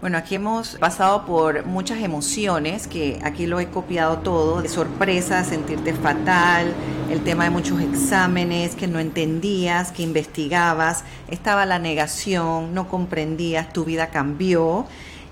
Bueno, 0.00 0.16
aquí 0.16 0.36
hemos 0.36 0.76
pasado 0.76 1.26
por 1.26 1.66
muchas 1.66 1.98
emociones, 1.98 2.86
que 2.86 3.18
aquí 3.24 3.46
lo 3.46 3.58
he 3.58 3.66
copiado 3.66 4.18
todo, 4.18 4.62
de 4.62 4.68
sorpresa, 4.68 5.42
sentirte 5.42 5.92
fatal, 5.92 6.72
el 7.10 7.24
tema 7.24 7.42
de 7.42 7.50
muchos 7.50 7.80
exámenes 7.80 8.76
que 8.76 8.86
no 8.86 9.00
entendías, 9.00 9.90
que 9.90 10.04
investigabas, 10.04 11.02
estaba 11.26 11.66
la 11.66 11.80
negación, 11.80 12.74
no 12.74 12.88
comprendías, 12.88 13.72
tu 13.72 13.84
vida 13.84 14.10
cambió, 14.10 14.86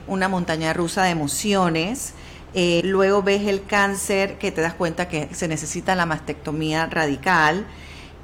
una 0.08 0.26
montaña 0.28 0.72
rusa 0.72 1.04
de 1.04 1.10
emociones. 1.10 2.14
Eh, 2.52 2.80
luego 2.82 3.22
ves 3.22 3.46
el 3.46 3.64
cáncer, 3.66 4.36
que 4.36 4.50
te 4.50 4.62
das 4.62 4.74
cuenta 4.74 5.06
que 5.06 5.28
se 5.32 5.46
necesita 5.46 5.94
la 5.94 6.06
mastectomía 6.06 6.86
radical. 6.86 7.66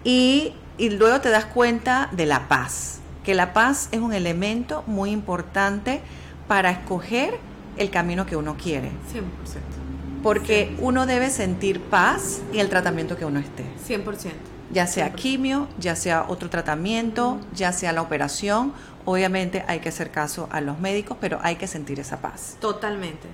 Y, 0.02 0.54
y 0.76 0.90
luego 0.90 1.20
te 1.20 1.30
das 1.30 1.44
cuenta 1.44 2.08
de 2.11 2.26
la 2.26 2.49
paz, 2.49 2.99
que 3.22 3.37
la 3.37 3.52
paz 3.52 3.88
es 3.92 4.00
un 4.00 4.12
elemento 4.12 4.82
muy 4.88 5.12
importante 5.12 6.00
para 6.52 6.71
escoger 6.71 7.38
el 7.78 7.88
camino 7.88 8.26
que 8.26 8.37
uno 8.37 8.59
quiere. 8.59 8.88
100%. 8.88 9.23
Porque 10.23 10.76
uno 10.80 11.06
debe 11.06 11.30
sentir 11.30 11.80
paz 11.80 12.42
en 12.52 12.61
el 12.61 12.68
tratamiento 12.68 13.16
que 13.16 13.25
uno 13.25 13.40
esté. 13.40 13.64
100%. 13.88 14.32
Ya 14.71 14.87
sea 14.87 15.14
100%. 15.14 15.14
quimio, 15.14 15.68
ya 15.78 15.97
sea 15.97 16.26
otro 16.28 16.50
tratamiento, 16.50 17.40
ya 17.54 17.73
sea 17.73 17.94
la 17.94 18.02
operación. 18.02 18.75
Obviamente 19.06 19.64
hay 19.66 19.80
que 19.80 19.88
hacer 19.88 20.11
caso 20.11 20.47
a 20.52 20.61
los 20.61 20.78
médicos, 20.78 21.16
pero 21.18 21.38
hay 21.42 21.56
que 21.56 21.66
sentir 21.66 21.99
esa 21.99 22.21
paz. 22.21 22.59
Totalmente. 22.61 23.28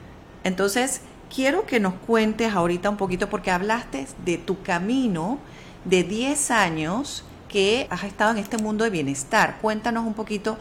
Entonces, 0.45 1.01
quiero 1.35 1.67
que 1.67 1.81
nos 1.81 1.95
cuentes 1.95 2.55
ahorita 2.55 2.89
un 2.89 2.99
poquito, 2.99 3.29
porque 3.29 3.51
hablaste 3.51 4.07
de 4.25 4.39
tu 4.39 4.63
camino 4.63 5.41
de 5.85 6.05
10 6.05 6.53
años 6.53 7.25
que 7.49 7.89
has 7.91 8.05
estado 8.05 8.31
en 8.31 8.39
este 8.39 8.59
mundo 8.59 8.85
de 8.85 8.91
bienestar. 8.91 9.59
Cuéntanos 9.61 10.07
un 10.07 10.15
poquito 10.15 10.57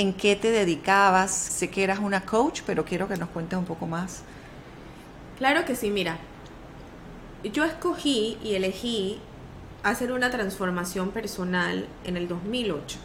en 0.00 0.14
qué 0.14 0.34
te 0.34 0.50
dedicabas. 0.50 1.30
Sé 1.30 1.68
que 1.68 1.84
eras 1.84 1.98
una 1.98 2.22
coach, 2.22 2.62
pero 2.64 2.86
quiero 2.86 3.06
que 3.06 3.18
nos 3.18 3.28
cuentes 3.28 3.58
un 3.58 3.66
poco 3.66 3.86
más. 3.86 4.22
Claro 5.36 5.66
que 5.66 5.76
sí, 5.76 5.90
mira. 5.90 6.16
Yo 7.44 7.64
escogí 7.64 8.38
y 8.42 8.54
elegí 8.54 9.20
hacer 9.82 10.12
una 10.12 10.30
transformación 10.30 11.10
personal 11.10 11.86
en 12.04 12.16
el 12.16 12.28
2008 12.28 12.98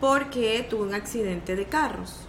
porque 0.00 0.64
tuve 0.70 0.82
un 0.82 0.94
accidente 0.94 1.56
de 1.56 1.64
carros. 1.64 2.20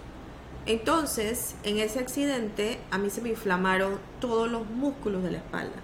Entonces, 0.66 1.54
en 1.64 1.78
ese 1.78 2.00
accidente 2.00 2.80
a 2.90 2.98
mí 2.98 3.12
se 3.12 3.22
me 3.22 3.30
inflamaron 3.30 4.00
todos 4.20 4.50
los 4.50 4.68
músculos 4.68 5.22
de 5.22 5.32
la 5.32 5.38
espalda. 5.38 5.80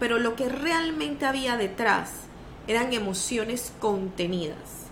Pero 0.00 0.18
lo 0.18 0.34
que 0.34 0.48
realmente 0.48 1.24
había 1.24 1.56
detrás 1.56 2.10
eran 2.66 2.92
emociones 2.92 3.72
contenidas 3.78 4.89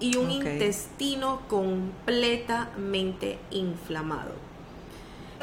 y 0.00 0.16
un 0.16 0.30
intestino 0.30 1.42
completamente 1.48 3.38
inflamado. 3.50 4.32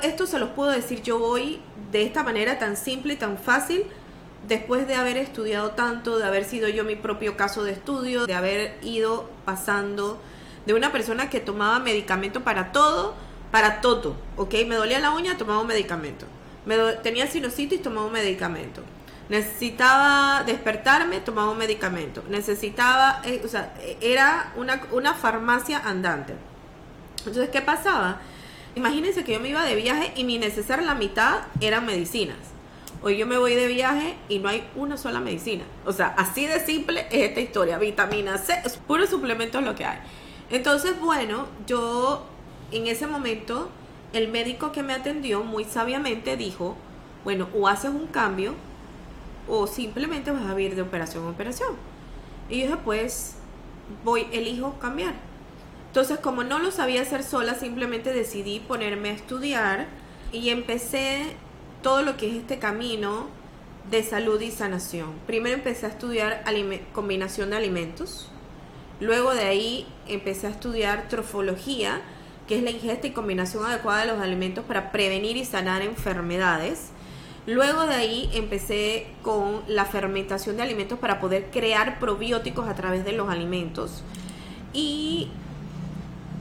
Esto 0.03 0.27
se 0.27 0.39
los 0.39 0.49
puedo 0.49 0.71
decir 0.71 1.01
yo 1.01 1.23
hoy 1.23 1.59
de 1.91 2.03
esta 2.03 2.23
manera 2.23 2.59
tan 2.59 2.75
simple 2.75 3.13
y 3.13 3.17
tan 3.17 3.37
fácil, 3.37 3.85
después 4.47 4.87
de 4.87 4.95
haber 4.95 5.17
estudiado 5.17 5.71
tanto, 5.71 6.17
de 6.19 6.25
haber 6.25 6.43
sido 6.43 6.67
yo 6.69 6.83
mi 6.83 6.95
propio 6.95 7.37
caso 7.37 7.63
de 7.63 7.71
estudio, 7.71 8.25
de 8.25 8.33
haber 8.33 8.77
ido 8.83 9.29
pasando 9.45 10.19
de 10.65 10.73
una 10.73 10.91
persona 10.91 11.29
que 11.29 11.39
tomaba 11.39 11.79
medicamento 11.79 12.43
para 12.43 12.71
todo 12.71 13.15
para 13.51 13.81
todo, 13.81 14.15
¿ok? 14.35 14.53
Me 14.67 14.75
dolía 14.75 14.99
la 14.99 15.11
uña, 15.11 15.37
tomaba 15.37 15.59
un 15.59 15.67
medicamento. 15.67 16.25
Me 16.65 16.77
tenía 17.03 17.27
sinusitis, 17.27 17.81
tomaba 17.81 18.07
un 18.07 18.13
medicamento. 18.13 18.81
Necesitaba 19.29 20.43
despertarme, 20.43 21.19
tomaba 21.19 21.51
un 21.51 21.57
medicamento. 21.57 22.23
Necesitaba, 22.29 23.21
eh, 23.25 23.41
o 23.43 23.47
sea, 23.47 23.73
era 24.01 24.53
una, 24.55 24.81
una 24.91 25.13
farmacia 25.13 25.79
andante. 25.79 26.33
Entonces, 27.19 27.49
¿qué 27.49 27.61
pasaba? 27.61 28.21
Imagínense 28.75 29.23
que 29.23 29.33
yo 29.33 29.39
me 29.39 29.49
iba 29.49 29.65
de 29.65 29.75
viaje 29.75 30.13
y 30.15 30.23
mi 30.23 30.37
necesidad 30.37 30.79
la 30.79 30.95
mitad 30.95 31.39
eran 31.59 31.85
medicinas. 31.85 32.37
Hoy 33.01 33.17
yo 33.17 33.27
me 33.27 33.37
voy 33.37 33.53
de 33.55 33.67
viaje 33.67 34.15
y 34.29 34.39
no 34.39 34.49
hay 34.49 34.67
una 34.75 34.97
sola 34.97 35.19
medicina. 35.19 35.63
O 35.85 35.91
sea, 35.91 36.13
así 36.17 36.47
de 36.47 36.59
simple 36.65 37.07
es 37.11 37.29
esta 37.29 37.41
historia. 37.41 37.77
Vitamina 37.77 38.37
C, 38.37 38.53
es 38.65 38.77
puro 38.77 39.05
suplemento 39.07 39.61
lo 39.61 39.75
que 39.75 39.85
hay. 39.85 39.99
Entonces, 40.49 40.99
bueno, 40.99 41.47
yo 41.65 42.25
en 42.71 42.87
ese 42.87 43.07
momento, 43.07 43.69
el 44.13 44.29
médico 44.29 44.71
que 44.71 44.83
me 44.83 44.93
atendió 44.93 45.43
muy 45.43 45.63
sabiamente 45.63 46.37
dijo, 46.37 46.75
bueno, 47.23 47.49
o 47.53 47.67
haces 47.67 47.91
un 47.91 48.07
cambio 48.07 48.55
o 49.47 49.67
simplemente 49.67 50.31
vas 50.31 50.45
a 50.45 50.59
ir 50.59 50.75
de 50.75 50.81
operación 50.81 51.25
a 51.25 51.29
operación. 51.29 51.75
Y 52.49 52.59
yo 52.59 52.63
dije, 52.63 52.77
pues, 52.83 53.35
voy, 54.03 54.27
elijo 54.31 54.77
cambiar. 54.79 55.13
Entonces, 55.87 56.19
como 56.19 56.43
no 56.43 56.59
lo 56.59 56.71
sabía 56.71 57.01
hacer 57.01 57.23
sola, 57.23 57.55
simplemente 57.55 58.13
decidí 58.13 58.59
ponerme 58.59 59.09
a 59.09 59.13
estudiar 59.13 59.87
y 60.31 60.49
empecé 60.49 61.35
todo 61.81 62.01
lo 62.01 62.17
que 62.17 62.29
es 62.29 62.35
este 62.35 62.59
camino 62.59 63.27
de 63.89 64.03
salud 64.03 64.39
y 64.41 64.51
sanación. 64.51 65.13
Primero 65.25 65.55
empecé 65.55 65.85
a 65.85 65.89
estudiar 65.89 66.43
combinación 66.93 67.51
de 67.51 67.57
alimentos, 67.57 68.29
luego 68.99 69.33
de 69.33 69.43
ahí 69.43 69.87
empecé 70.07 70.47
a 70.47 70.49
estudiar 70.49 71.07
trofología, 71.07 72.01
que 72.47 72.57
es 72.57 72.63
la 72.63 72.71
ingesta 72.71 73.07
y 73.07 73.11
combinación 73.11 73.65
adecuada 73.65 74.01
de 74.01 74.07
los 74.07 74.21
alimentos 74.21 74.65
para 74.65 74.91
prevenir 74.91 75.37
y 75.37 75.45
sanar 75.45 75.81
enfermedades. 75.81 76.91
Luego 77.47 77.85
de 77.85 77.95
ahí 77.95 78.29
empecé 78.33 79.07
con 79.23 79.61
la 79.67 79.85
fermentación 79.85 80.57
de 80.57 80.63
alimentos 80.63 80.99
para 80.99 81.21
poder 81.21 81.49
crear 81.49 81.97
probióticos 81.97 82.67
a 82.67 82.75
través 82.75 83.05
de 83.05 83.13
los 83.13 83.29
alimentos. 83.29 84.03
Y 84.73 85.29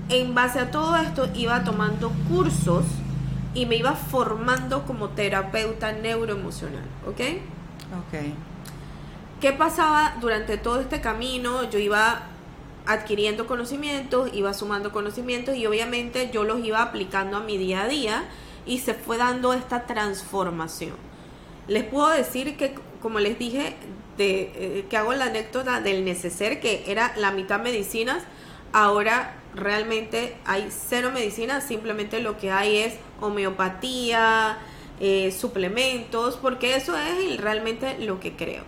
en 0.08 0.34
base 0.34 0.58
a 0.58 0.72
todo 0.72 0.96
esto 0.96 1.28
iba 1.32 1.62
tomando 1.62 2.10
cursos 2.28 2.84
y 3.54 3.66
me 3.66 3.76
iba 3.76 3.92
formando 3.92 4.84
como 4.84 5.10
terapeuta 5.10 5.92
neuroemocional, 5.92 6.84
¿ok? 7.06 7.20
Ok. 8.00 8.20
¿Qué 9.40 9.52
pasaba 9.52 10.16
durante 10.20 10.58
todo 10.58 10.80
este 10.80 11.00
camino? 11.00 11.70
Yo 11.70 11.78
iba 11.78 12.22
adquiriendo 12.84 13.46
conocimientos, 13.46 14.30
iba 14.34 14.52
sumando 14.54 14.90
conocimientos 14.90 15.54
y 15.54 15.66
obviamente 15.66 16.30
yo 16.32 16.42
los 16.42 16.64
iba 16.64 16.82
aplicando 16.82 17.36
a 17.36 17.40
mi 17.40 17.58
día 17.58 17.82
a 17.82 17.88
día 17.88 18.24
y 18.66 18.78
se 18.78 18.94
fue 18.94 19.16
dando 19.16 19.52
esta 19.52 19.86
transformación. 19.86 20.96
Les 21.68 21.84
puedo 21.84 22.08
decir 22.08 22.56
que, 22.56 22.74
como 23.00 23.18
les 23.20 23.38
dije, 23.38 23.74
eh, 24.18 24.86
que 24.88 24.96
hago 24.96 25.12
la 25.14 25.26
anécdota 25.26 25.80
del 25.80 26.04
neceser, 26.04 26.60
que 26.60 26.84
era 26.86 27.12
la 27.16 27.32
mitad 27.32 27.60
medicinas, 27.60 28.22
ahora 28.72 29.36
realmente 29.54 30.36
hay 30.44 30.68
cero 30.70 31.10
medicina, 31.12 31.60
simplemente 31.60 32.20
lo 32.20 32.38
que 32.38 32.50
hay 32.50 32.76
es 32.78 32.94
homeopatía, 33.20 34.58
eh, 35.00 35.32
suplementos, 35.32 36.36
porque 36.36 36.76
eso 36.76 36.96
es 36.96 37.36
realmente 37.38 37.98
lo 37.98 38.20
que 38.20 38.34
creo. 38.34 38.64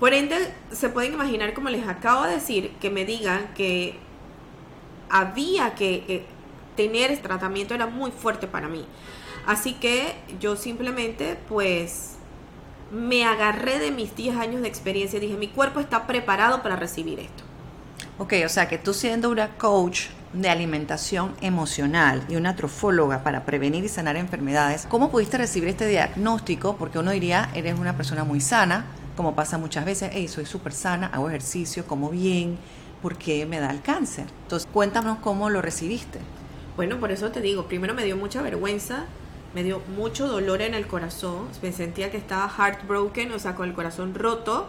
Por 0.00 0.14
ende, 0.14 0.52
se 0.72 0.88
pueden 0.88 1.14
imaginar, 1.14 1.54
como 1.54 1.68
les 1.68 1.86
acabo 1.86 2.24
de 2.24 2.34
decir, 2.34 2.72
que 2.80 2.90
me 2.90 3.04
digan 3.04 3.54
que 3.54 3.94
había 5.08 5.74
que 5.74 6.04
eh, 6.08 6.24
tener 6.76 7.10
este 7.10 7.26
tratamiento 7.26 7.74
era 7.74 7.86
muy 7.86 8.10
fuerte 8.10 8.46
para 8.46 8.68
mí. 8.68 8.84
Así 9.46 9.74
que 9.74 10.14
yo 10.40 10.56
simplemente, 10.56 11.36
pues, 11.48 12.12
me 12.92 13.24
agarré 13.24 13.78
de 13.78 13.90
mis 13.90 14.14
10 14.14 14.36
años 14.36 14.62
de 14.62 14.68
experiencia 14.68 15.16
y 15.16 15.20
dije, 15.20 15.36
mi 15.36 15.48
cuerpo 15.48 15.80
está 15.80 16.06
preparado 16.06 16.62
para 16.62 16.76
recibir 16.76 17.18
esto. 17.20 17.42
Ok, 18.18 18.34
o 18.44 18.48
sea 18.48 18.68
que 18.68 18.78
tú 18.78 18.92
siendo 18.92 19.30
una 19.30 19.56
coach 19.56 20.08
de 20.32 20.48
alimentación 20.48 21.34
emocional 21.40 22.24
y 22.28 22.36
una 22.36 22.54
trofóloga 22.54 23.22
para 23.22 23.44
prevenir 23.44 23.84
y 23.84 23.88
sanar 23.88 24.16
enfermedades, 24.16 24.86
¿cómo 24.88 25.10
pudiste 25.10 25.38
recibir 25.38 25.68
este 25.68 25.86
diagnóstico? 25.86 26.76
Porque 26.76 26.98
uno 26.98 27.10
diría, 27.10 27.50
eres 27.54 27.78
una 27.78 27.96
persona 27.96 28.24
muy 28.24 28.40
sana, 28.40 28.84
como 29.16 29.34
pasa 29.34 29.58
muchas 29.58 29.84
veces, 29.84 30.10
hey, 30.12 30.28
soy 30.28 30.46
súper 30.46 30.72
sana, 30.72 31.08
hago 31.08 31.28
ejercicio, 31.28 31.86
como 31.86 32.10
bien, 32.10 32.58
¿por 33.00 33.16
qué 33.16 33.44
me 33.46 33.60
da 33.60 33.70
el 33.70 33.82
cáncer? 33.82 34.26
Entonces, 34.42 34.68
cuéntanos 34.72 35.18
cómo 35.18 35.50
lo 35.50 35.60
recibiste. 35.60 36.20
Bueno, 36.76 36.98
por 36.98 37.12
eso 37.12 37.30
te 37.30 37.40
digo, 37.40 37.66
primero 37.66 37.94
me 37.94 38.04
dio 38.04 38.16
mucha 38.16 38.42
vergüenza, 38.42 39.04
me 39.54 39.62
dio 39.62 39.80
mucho 39.96 40.26
dolor 40.26 40.62
en 40.62 40.74
el 40.74 40.86
corazón, 40.86 41.48
me 41.62 41.72
sentía 41.72 42.10
que 42.10 42.16
estaba 42.16 42.48
heartbroken, 42.48 43.32
o 43.32 43.38
sea, 43.38 43.54
con 43.54 43.68
el 43.68 43.74
corazón 43.74 44.14
roto, 44.14 44.66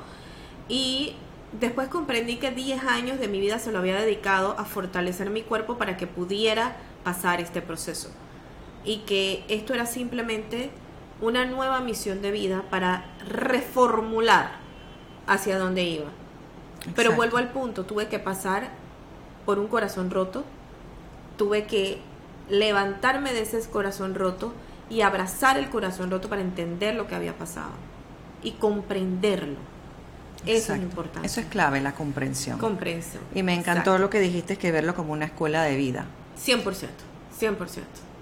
y 0.68 1.16
Después 1.60 1.88
comprendí 1.88 2.38
que 2.38 2.50
10 2.50 2.84
años 2.86 3.20
de 3.20 3.28
mi 3.28 3.40
vida 3.40 3.60
se 3.60 3.72
lo 3.72 3.78
había 3.80 3.96
dedicado 3.96 4.56
a 4.58 4.66
fortalecer 4.66 5.30
mi 5.30 5.44
cuerpo 5.44 5.78
para 5.78 5.98
que 5.98 6.08
pudiera 6.08 6.76
pasar 7.04 7.40
este 7.42 7.62
proceso. 7.62 8.10
Y 8.84 9.00
que 9.00 9.46
esto 9.50 9.76
era 9.76 9.86
simplemente 9.86 10.72
una 11.22 11.46
nueva 11.46 11.80
misión 11.80 12.24
de 12.24 12.32
vida 12.32 12.64
para 12.72 13.06
reformular 13.30 14.54
hacia 15.28 15.60
dónde 15.60 15.84
iba. 15.84 16.10
Pero 16.96 17.14
vuelvo 17.14 17.38
al 17.38 17.52
punto, 17.52 17.86
tuve 17.86 18.08
que 18.08 18.18
pasar 18.18 18.70
por 19.46 19.60
un 19.60 19.68
corazón 19.68 20.10
roto, 20.10 20.44
tuve 21.38 21.66
que 21.66 22.00
levantarme 22.50 23.34
de 23.34 23.42
ese 23.42 23.60
corazón 23.70 24.16
roto 24.16 24.54
y 24.90 25.02
abrazar 25.02 25.58
el 25.58 25.70
corazón 25.70 26.12
roto 26.12 26.30
para 26.30 26.42
entender 26.42 26.96
lo 26.96 27.08
que 27.08 27.16
había 27.16 27.38
pasado 27.38 27.72
y 28.44 28.52
comprenderlo 28.52 29.74
eso 30.46 30.74
es 30.74 30.82
importante. 30.82 31.26
Eso 31.26 31.40
es 31.40 31.48
clave, 31.48 31.80
la 31.82 31.94
comprensión. 31.94 32.60
Comprensión. 32.60 33.24
Y 33.34 33.44
me 33.44 33.54
encantó 33.54 33.98
lo 33.98 34.10
que 34.10 34.20
dijiste, 34.20 34.58
que 34.58 34.72
verlo 34.72 34.94
como 34.96 35.14
una 35.14 35.26
escuela 35.26 35.64
de 35.64 35.76
vida. 35.76 36.06
100%, 36.38 36.64
100%. 37.40 37.58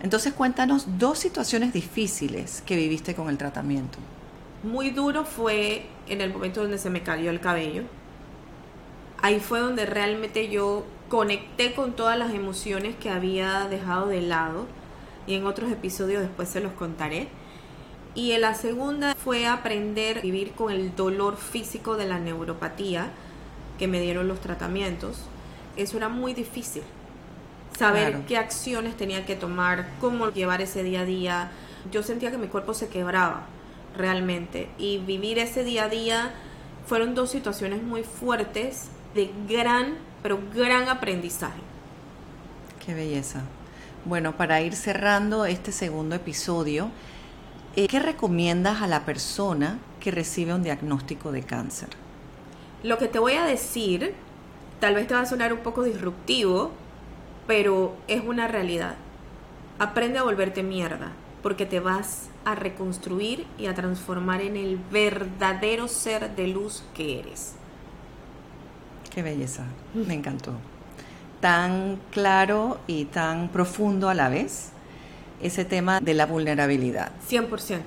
Entonces 0.03 0.33
cuéntanos 0.33 0.99
dos 0.99 1.19
situaciones 1.19 1.73
difíciles 1.73 2.63
que 2.65 2.75
viviste 2.75 3.15
con 3.15 3.29
el 3.29 3.37
tratamiento. 3.37 3.97
Muy 4.63 4.91
duro 4.91 5.25
fue 5.25 5.87
en 6.07 6.21
el 6.21 6.31
momento 6.31 6.61
donde 6.61 6.77
se 6.77 6.89
me 6.89 7.01
cayó 7.01 7.31
el 7.31 7.39
cabello. 7.39 7.83
Ahí 9.21 9.39
fue 9.39 9.59
donde 9.59 9.85
realmente 9.85 10.49
yo 10.49 10.85
conecté 11.11 11.73
con 11.73 11.91
todas 11.91 12.17
las 12.17 12.33
emociones 12.33 12.95
que 12.95 13.09
había 13.09 13.67
dejado 13.67 14.07
de 14.07 14.21
lado 14.21 14.65
y 15.27 15.35
en 15.35 15.45
otros 15.45 15.69
episodios 15.69 16.21
después 16.21 16.47
se 16.47 16.61
los 16.61 16.71
contaré 16.71 17.27
y 18.15 18.35
la 18.37 18.55
segunda 18.55 19.13
fue 19.13 19.45
aprender 19.45 20.19
a 20.19 20.21
vivir 20.21 20.53
con 20.53 20.71
el 20.71 20.95
dolor 20.95 21.35
físico 21.35 21.97
de 21.97 22.07
la 22.07 22.17
neuropatía 22.17 23.09
que 23.77 23.89
me 23.89 23.99
dieron 23.99 24.29
los 24.29 24.39
tratamientos. 24.39 25.23
Eso 25.75 25.97
era 25.97 26.07
muy 26.07 26.33
difícil. 26.33 26.83
Saber 27.77 28.21
qué 28.25 28.37
acciones 28.37 28.95
tenía 28.95 29.25
que 29.25 29.35
tomar, 29.35 29.89
cómo 29.99 30.29
llevar 30.29 30.61
ese 30.61 30.81
día 30.81 31.01
a 31.01 31.05
día. 31.05 31.51
Yo 31.91 32.03
sentía 32.03 32.31
que 32.31 32.37
mi 32.37 32.47
cuerpo 32.47 32.73
se 32.73 32.87
quebraba 32.87 33.47
realmente. 33.97 34.69
Y 34.77 34.99
vivir 34.99 35.39
ese 35.39 35.65
día 35.65 35.85
a 35.85 35.89
día 35.89 36.31
fueron 36.85 37.15
dos 37.15 37.31
situaciones 37.31 37.83
muy 37.83 38.03
fuertes 38.03 38.89
de 39.13 39.31
gran, 39.47 39.95
pero 40.21 40.39
gran 40.53 40.89
aprendizaje. 40.89 41.59
Qué 42.85 42.93
belleza. 42.93 43.41
Bueno, 44.05 44.35
para 44.35 44.61
ir 44.61 44.73
cerrando 44.73 45.45
este 45.45 45.71
segundo 45.71 46.15
episodio, 46.15 46.89
eh, 47.75 47.87
¿qué 47.87 47.99
recomiendas 47.99 48.81
a 48.81 48.87
la 48.87 49.05
persona 49.05 49.77
que 49.99 50.11
recibe 50.11 50.53
un 50.53 50.63
diagnóstico 50.63 51.31
de 51.31 51.43
cáncer? 51.43 51.89
Lo 52.83 52.97
que 52.97 53.07
te 53.07 53.19
voy 53.19 53.33
a 53.33 53.45
decir 53.45 54.15
tal 54.79 54.95
vez 54.95 55.07
te 55.07 55.13
va 55.13 55.21
a 55.21 55.25
sonar 55.27 55.53
un 55.53 55.59
poco 55.59 55.83
disruptivo, 55.83 56.71
pero 57.45 57.95
es 58.07 58.23
una 58.25 58.47
realidad. 58.47 58.95
Aprende 59.77 60.17
a 60.17 60.23
volverte 60.23 60.63
mierda, 60.63 61.11
porque 61.43 61.67
te 61.67 61.79
vas 61.79 62.29
a 62.43 62.55
reconstruir 62.55 63.45
y 63.59 63.67
a 63.67 63.75
transformar 63.75 64.41
en 64.41 64.57
el 64.57 64.79
verdadero 64.91 65.87
ser 65.87 66.35
de 66.35 66.47
luz 66.47 66.83
que 66.95 67.19
eres. 67.19 67.53
Qué 69.13 69.21
belleza, 69.21 69.63
me 69.93 70.13
encantó. 70.13 70.53
Tan 71.41 71.99
claro 72.11 72.79
y 72.87 73.05
tan 73.05 73.49
profundo 73.49 74.09
a 74.09 74.13
la 74.13 74.29
vez 74.29 74.69
ese 75.41 75.65
tema 75.65 75.99
de 75.99 76.13
la 76.13 76.25
vulnerabilidad. 76.25 77.11
100%. 77.29 77.81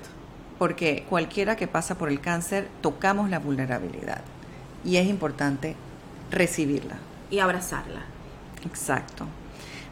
Porque 0.59 1.05
cualquiera 1.09 1.55
que 1.55 1.67
pasa 1.67 1.97
por 1.97 2.09
el 2.09 2.21
cáncer 2.21 2.67
tocamos 2.81 3.29
la 3.29 3.39
vulnerabilidad 3.39 4.21
y 4.83 4.97
es 4.97 5.07
importante 5.07 5.75
recibirla. 6.31 6.97
Y 7.31 7.39
abrazarla. 7.39 8.01
Exacto. 8.65 9.25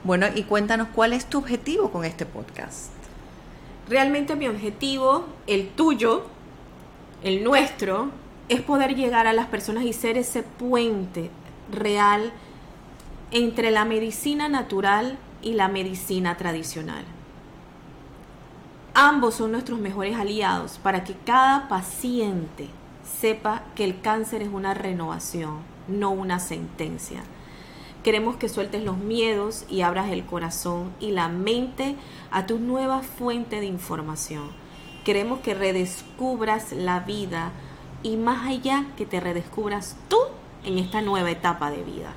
Bueno, 0.04 0.28
y 0.36 0.43
cuéntanos 0.43 0.89
cuál 0.93 1.13
es 1.13 1.26
tu 1.26 1.39
objetivo 1.39 1.91
con 1.91 2.06
este 2.06 2.26
podcast. 2.26 2.91
Realmente 3.89 4.36
mi 4.36 4.48
objetivo, 4.48 5.26
el 5.48 5.69
tuyo, 5.69 6.26
el 7.24 7.43
nuestro, 7.43 8.12
es 8.53 8.61
poder 8.61 8.95
llegar 8.95 9.25
a 9.27 9.33
las 9.33 9.47
personas 9.47 9.83
y 9.83 9.93
ser 9.93 10.17
ese 10.17 10.43
puente 10.43 11.31
real 11.71 12.31
entre 13.31 13.71
la 13.71 13.83
medicina 13.83 14.47
natural 14.47 15.17
y 15.41 15.53
la 15.53 15.67
medicina 15.67 16.37
tradicional. 16.37 17.03
Ambos 18.93 19.35
son 19.35 19.51
nuestros 19.51 19.79
mejores 19.79 20.15
aliados 20.17 20.77
para 20.77 21.03
que 21.03 21.15
cada 21.15 21.67
paciente 21.67 22.69
sepa 23.19 23.63
que 23.73 23.85
el 23.85 24.01
cáncer 24.01 24.43
es 24.43 24.49
una 24.49 24.75
renovación, 24.75 25.57
no 25.87 26.11
una 26.11 26.39
sentencia. 26.39 27.23
Queremos 28.03 28.35
que 28.35 28.49
sueltes 28.49 28.83
los 28.83 28.97
miedos 28.97 29.65
y 29.67 29.81
abras 29.81 30.11
el 30.11 30.25
corazón 30.25 30.91
y 30.99 31.09
la 31.09 31.27
mente 31.27 31.95
a 32.29 32.45
tu 32.45 32.59
nueva 32.59 33.01
fuente 33.01 33.61
de 33.61 33.65
información. 33.65 34.49
Queremos 35.05 35.39
que 35.39 35.55
redescubras 35.55 36.71
la 36.71 36.99
vida 36.99 37.51
y 38.03 38.17
más 38.17 38.47
allá 38.47 38.85
que 38.97 39.05
te 39.05 39.19
redescubras 39.19 39.95
tú 40.09 40.17
en 40.65 40.77
esta 40.77 41.01
nueva 41.01 41.31
etapa 41.31 41.71
de 41.71 41.83
vida. 41.83 42.13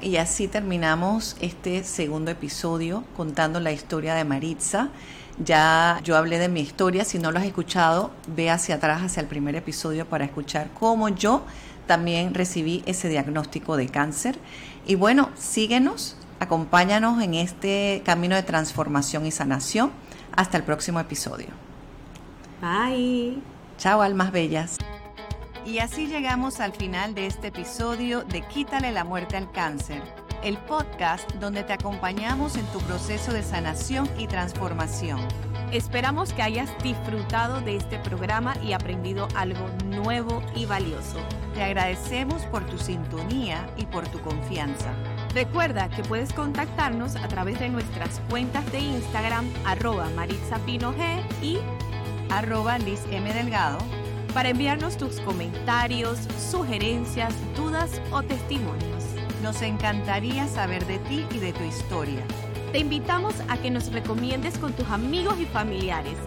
Y 0.00 0.16
así 0.16 0.46
terminamos 0.46 1.36
este 1.40 1.82
segundo 1.82 2.30
episodio 2.30 3.02
contando 3.16 3.58
la 3.58 3.72
historia 3.72 4.14
de 4.14 4.24
Maritza. 4.24 4.90
Ya 5.44 6.00
yo 6.04 6.16
hablé 6.16 6.38
de 6.38 6.48
mi 6.48 6.60
historia, 6.60 7.04
si 7.04 7.18
no 7.18 7.32
lo 7.32 7.38
has 7.38 7.44
escuchado, 7.44 8.12
ve 8.28 8.50
hacia 8.50 8.76
atrás, 8.76 9.02
hacia 9.02 9.20
el 9.20 9.26
primer 9.26 9.56
episodio 9.56 10.06
para 10.06 10.24
escuchar 10.24 10.68
cómo 10.78 11.08
yo 11.08 11.42
también 11.86 12.34
recibí 12.34 12.82
ese 12.86 13.08
diagnóstico 13.08 13.76
de 13.76 13.88
cáncer. 13.88 14.38
Y 14.86 14.94
bueno, 14.94 15.30
síguenos, 15.36 16.16
acompáñanos 16.38 17.20
en 17.22 17.34
este 17.34 18.02
camino 18.04 18.36
de 18.36 18.42
transformación 18.44 19.26
y 19.26 19.32
sanación. 19.32 19.90
Hasta 20.36 20.56
el 20.56 20.62
próximo 20.62 21.00
episodio. 21.00 21.48
Bye. 22.60 23.57
Chao, 23.78 24.02
almas 24.02 24.32
bellas. 24.32 24.76
Y 25.64 25.78
así 25.78 26.08
llegamos 26.08 26.58
al 26.58 26.72
final 26.72 27.14
de 27.14 27.26
este 27.26 27.48
episodio 27.48 28.24
de 28.24 28.42
Quítale 28.42 28.90
la 28.90 29.04
muerte 29.04 29.36
al 29.36 29.52
cáncer, 29.52 30.02
el 30.42 30.58
podcast 30.58 31.30
donde 31.34 31.62
te 31.62 31.74
acompañamos 31.74 32.56
en 32.56 32.66
tu 32.66 32.80
proceso 32.80 33.32
de 33.32 33.44
sanación 33.44 34.10
y 34.18 34.26
transformación. 34.26 35.20
Esperamos 35.70 36.32
que 36.32 36.42
hayas 36.42 36.70
disfrutado 36.82 37.60
de 37.60 37.76
este 37.76 38.00
programa 38.00 38.56
y 38.64 38.72
aprendido 38.72 39.28
algo 39.36 39.68
nuevo 39.84 40.42
y 40.56 40.66
valioso. 40.66 41.18
Te 41.54 41.62
agradecemos 41.62 42.42
por 42.46 42.66
tu 42.66 42.78
sintonía 42.78 43.64
y 43.76 43.86
por 43.86 44.08
tu 44.08 44.18
confianza. 44.22 44.92
Recuerda 45.34 45.88
que 45.88 46.02
puedes 46.02 46.32
contactarnos 46.32 47.14
a 47.14 47.28
través 47.28 47.60
de 47.60 47.68
nuestras 47.68 48.20
cuentas 48.28 48.72
de 48.72 48.80
Instagram 48.80 49.48
arroba 49.64 50.08
y 51.42 51.58
arroba 52.30 52.78
Liz 52.78 53.00
M. 53.10 53.32
Delgado 53.32 53.78
para 54.34 54.50
enviarnos 54.50 54.96
tus 54.96 55.20
comentarios, 55.20 56.18
sugerencias, 56.50 57.34
dudas 57.56 58.00
o 58.10 58.22
testimonios. 58.22 59.04
Nos 59.42 59.62
encantaría 59.62 60.46
saber 60.46 60.86
de 60.86 60.98
ti 60.98 61.26
y 61.34 61.38
de 61.38 61.52
tu 61.52 61.64
historia. 61.64 62.22
Te 62.72 62.78
invitamos 62.78 63.34
a 63.48 63.56
que 63.56 63.70
nos 63.70 63.90
recomiendes 63.92 64.58
con 64.58 64.72
tus 64.74 64.88
amigos 64.88 65.40
y 65.40 65.46
familiares. 65.46 66.18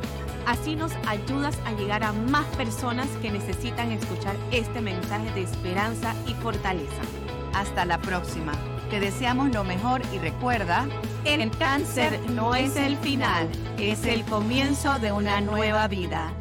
Así 0.48 0.76
nos 0.76 0.92
ayudas 1.08 1.58
a 1.66 1.74
llegar 1.74 2.04
a 2.04 2.14
más 2.14 2.46
personas 2.58 3.08
que 3.22 3.32
necesitan 3.32 3.92
escuchar 3.92 4.36
este 4.52 4.82
mensaje 4.82 5.32
de 5.34 5.44
esperanza 5.44 6.16
y 6.26 6.34
fortaleza. 6.34 7.02
Hasta 7.54 7.86
la 7.86 8.00
próxima. 8.00 8.54
Te 8.92 9.00
deseamos 9.00 9.54
lo 9.54 9.64
mejor 9.64 10.02
y 10.14 10.18
recuerda, 10.18 10.86
el 11.24 11.50
cáncer 11.52 12.20
no 12.32 12.56
es 12.56 12.76
el 12.76 12.98
final, 12.98 13.48
es 13.80 14.06
el 14.06 14.26
comienzo 14.26 15.00
de 15.00 15.14
una 15.14 15.40
nueva 15.40 15.88
vida. 15.88 16.34